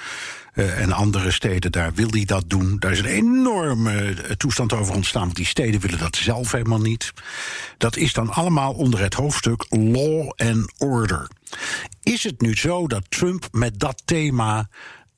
[0.57, 2.77] Uh, en andere steden, daar wil hij dat doen.
[2.79, 7.13] Daar is een enorme toestand over ontstaan, want die steden willen dat zelf helemaal niet.
[7.79, 11.31] Dat is dan allemaal onder het hoofdstuk Law and Order.
[12.03, 14.69] Is het nu zo dat Trump met dat thema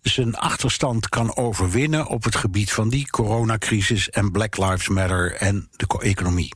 [0.02, 5.68] zijn achterstand kan overwinnen op het gebied van die coronacrisis en Black Lives Matter en
[5.76, 6.52] de economie?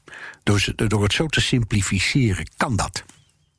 [0.76, 3.04] Door het zo te simplificeren, kan dat?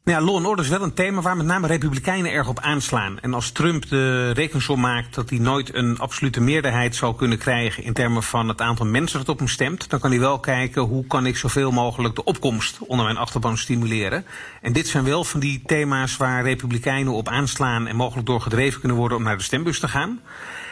[0.05, 3.19] Ja, law and order is wel een thema waar met name republikeinen erg op aanslaan.
[3.19, 7.83] En als Trump de rekensom maakt dat hij nooit een absolute meerderheid zou kunnen krijgen
[7.83, 10.81] in termen van het aantal mensen dat op hem stemt, dan kan hij wel kijken
[10.81, 14.25] hoe kan ik zoveel mogelijk de opkomst onder mijn achterban stimuleren.
[14.61, 18.79] En dit zijn wel van die thema's waar republikeinen op aanslaan en mogelijk door gedreven
[18.79, 20.19] kunnen worden om naar de stembus te gaan.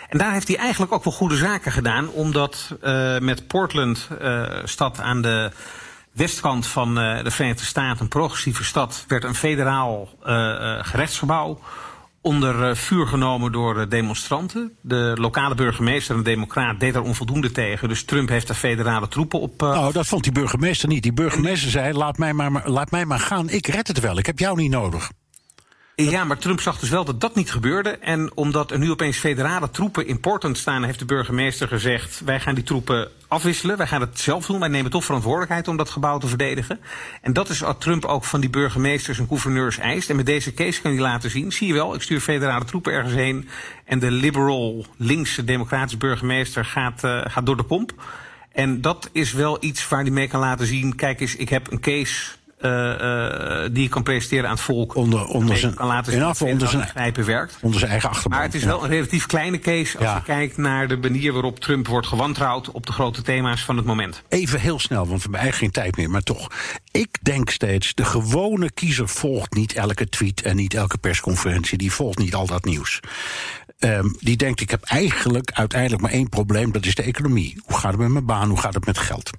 [0.09, 4.45] En daar heeft hij eigenlijk ook wel goede zaken gedaan, omdat uh, met Portland, uh,
[4.63, 5.51] stad aan de
[6.13, 11.59] westkant van uh, de Verenigde Staten, een progressieve stad, werd een federaal uh, uh, gerechtsgebouw
[12.21, 14.71] onder vuur genomen door demonstranten.
[14.81, 17.87] De lokale burgemeester, een democraat, deed daar onvoldoende tegen.
[17.87, 19.61] Dus Trump heeft daar federale troepen op.
[19.61, 21.03] Nou, dat vond die burgemeester niet.
[21.03, 24.25] Die burgemeester zei: laat mij, maar, laat mij maar gaan, ik red het wel, ik
[24.25, 25.11] heb jou niet nodig.
[26.09, 27.89] Ja, maar Trump zag dus wel dat dat niet gebeurde.
[27.89, 32.39] En omdat er nu opeens federale troepen in Portland staan, heeft de burgemeester gezegd: wij
[32.39, 33.77] gaan die troepen afwisselen.
[33.77, 34.59] Wij gaan het zelf doen.
[34.59, 36.79] Wij nemen toch verantwoordelijkheid om dat gebouw te verdedigen.
[37.21, 40.09] En dat is wat Trump ook van die burgemeesters en gouverneurs eist.
[40.09, 42.93] En met deze case kan hij laten zien: zie je wel, ik stuur federale troepen
[42.93, 43.49] ergens heen.
[43.85, 47.93] En de liberal, linkse, democratische burgemeester gaat, uh, gaat door de pomp.
[48.51, 51.71] En dat is wel iets waar hij mee kan laten zien: kijk eens, ik heb
[51.71, 52.31] een case
[53.71, 54.95] die je kan presenteren aan het volk.
[54.95, 57.57] Onder, onder zijn, kan laten zien onder zijn, werkt.
[57.61, 58.37] Onder zijn eigen achterban.
[58.37, 60.15] Maar het is wel een relatief kleine case als ja.
[60.15, 63.85] je kijkt naar de manier waarop Trump wordt gewantrouwd op de grote thema's van het
[63.85, 64.23] moment.
[64.29, 66.47] Even heel snel, want we hebben eigenlijk geen tijd meer, maar toch.
[66.91, 71.77] Ik denk steeds, de gewone kiezer volgt niet elke tweet en niet elke persconferentie.
[71.77, 72.99] Die volgt niet al dat nieuws.
[73.83, 77.61] Um, die denkt, ik heb eigenlijk uiteindelijk maar één probleem, dat is de economie.
[77.65, 79.29] Hoe gaat het met mijn baan, hoe gaat het met geld?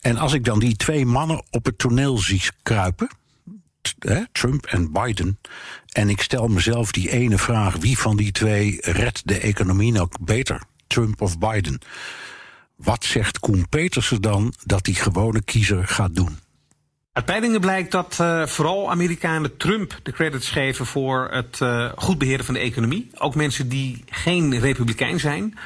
[0.00, 3.08] En als ik dan die twee mannen op het toneel zie kruipen,
[4.32, 5.38] Trump en Biden,
[5.92, 10.08] en ik stel mezelf die ene vraag: wie van die twee redt de economie nou
[10.20, 11.78] beter, Trump of Biden?
[12.76, 16.38] Wat zegt Koen Petersen dan dat die gewone kiezer gaat doen?
[17.14, 22.18] Uit peilingen blijkt dat uh, vooral Amerikanen Trump de credits geven voor het uh, goed
[22.18, 23.10] beheren van de economie.
[23.18, 25.58] Ook mensen die geen republikein zijn.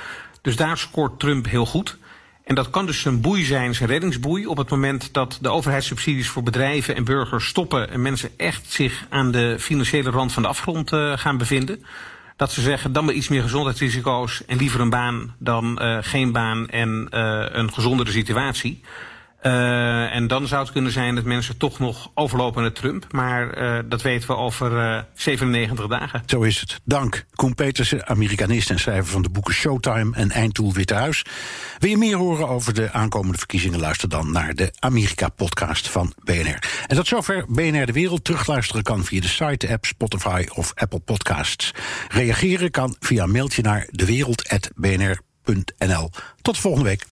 [0.43, 1.99] Dus daar scoort Trump heel goed.
[2.45, 4.47] En dat kan dus een boei zijn, zijn reddingsboei.
[4.47, 9.07] Op het moment dat de overheidssubsidies voor bedrijven en burgers stoppen en mensen echt zich
[9.09, 11.85] aan de financiële rand van de afgrond uh, gaan bevinden.
[12.37, 16.69] Dat ze zeggen, dan maar iets meer gezondheidsrisico's en liever een baan dan geen baan
[16.69, 17.07] en
[17.59, 18.83] een gezondere situatie.
[19.43, 23.13] Uh, en dan zou het kunnen zijn dat mensen toch nog overlopen naar Trump.
[23.13, 26.23] Maar uh, dat weten we over uh, 97 dagen.
[26.27, 26.81] Zo is het.
[26.85, 27.25] Dank.
[27.35, 31.25] Koen Petersen, Amerikanist en schrijver van de boeken Showtime en Eindtool Witte Huis.
[31.79, 33.81] Wil je meer horen over de aankomende verkiezingen?
[33.81, 36.59] Luister dan naar de Amerika-podcast van BNR.
[36.87, 38.25] En tot zover BNR De Wereld.
[38.25, 41.71] Terugluisteren kan via de site, app, Spotify of Apple Podcasts.
[42.09, 46.11] Reageren kan via mailtje naar dewereld.bnr.nl.
[46.43, 47.07] Tot volgende week.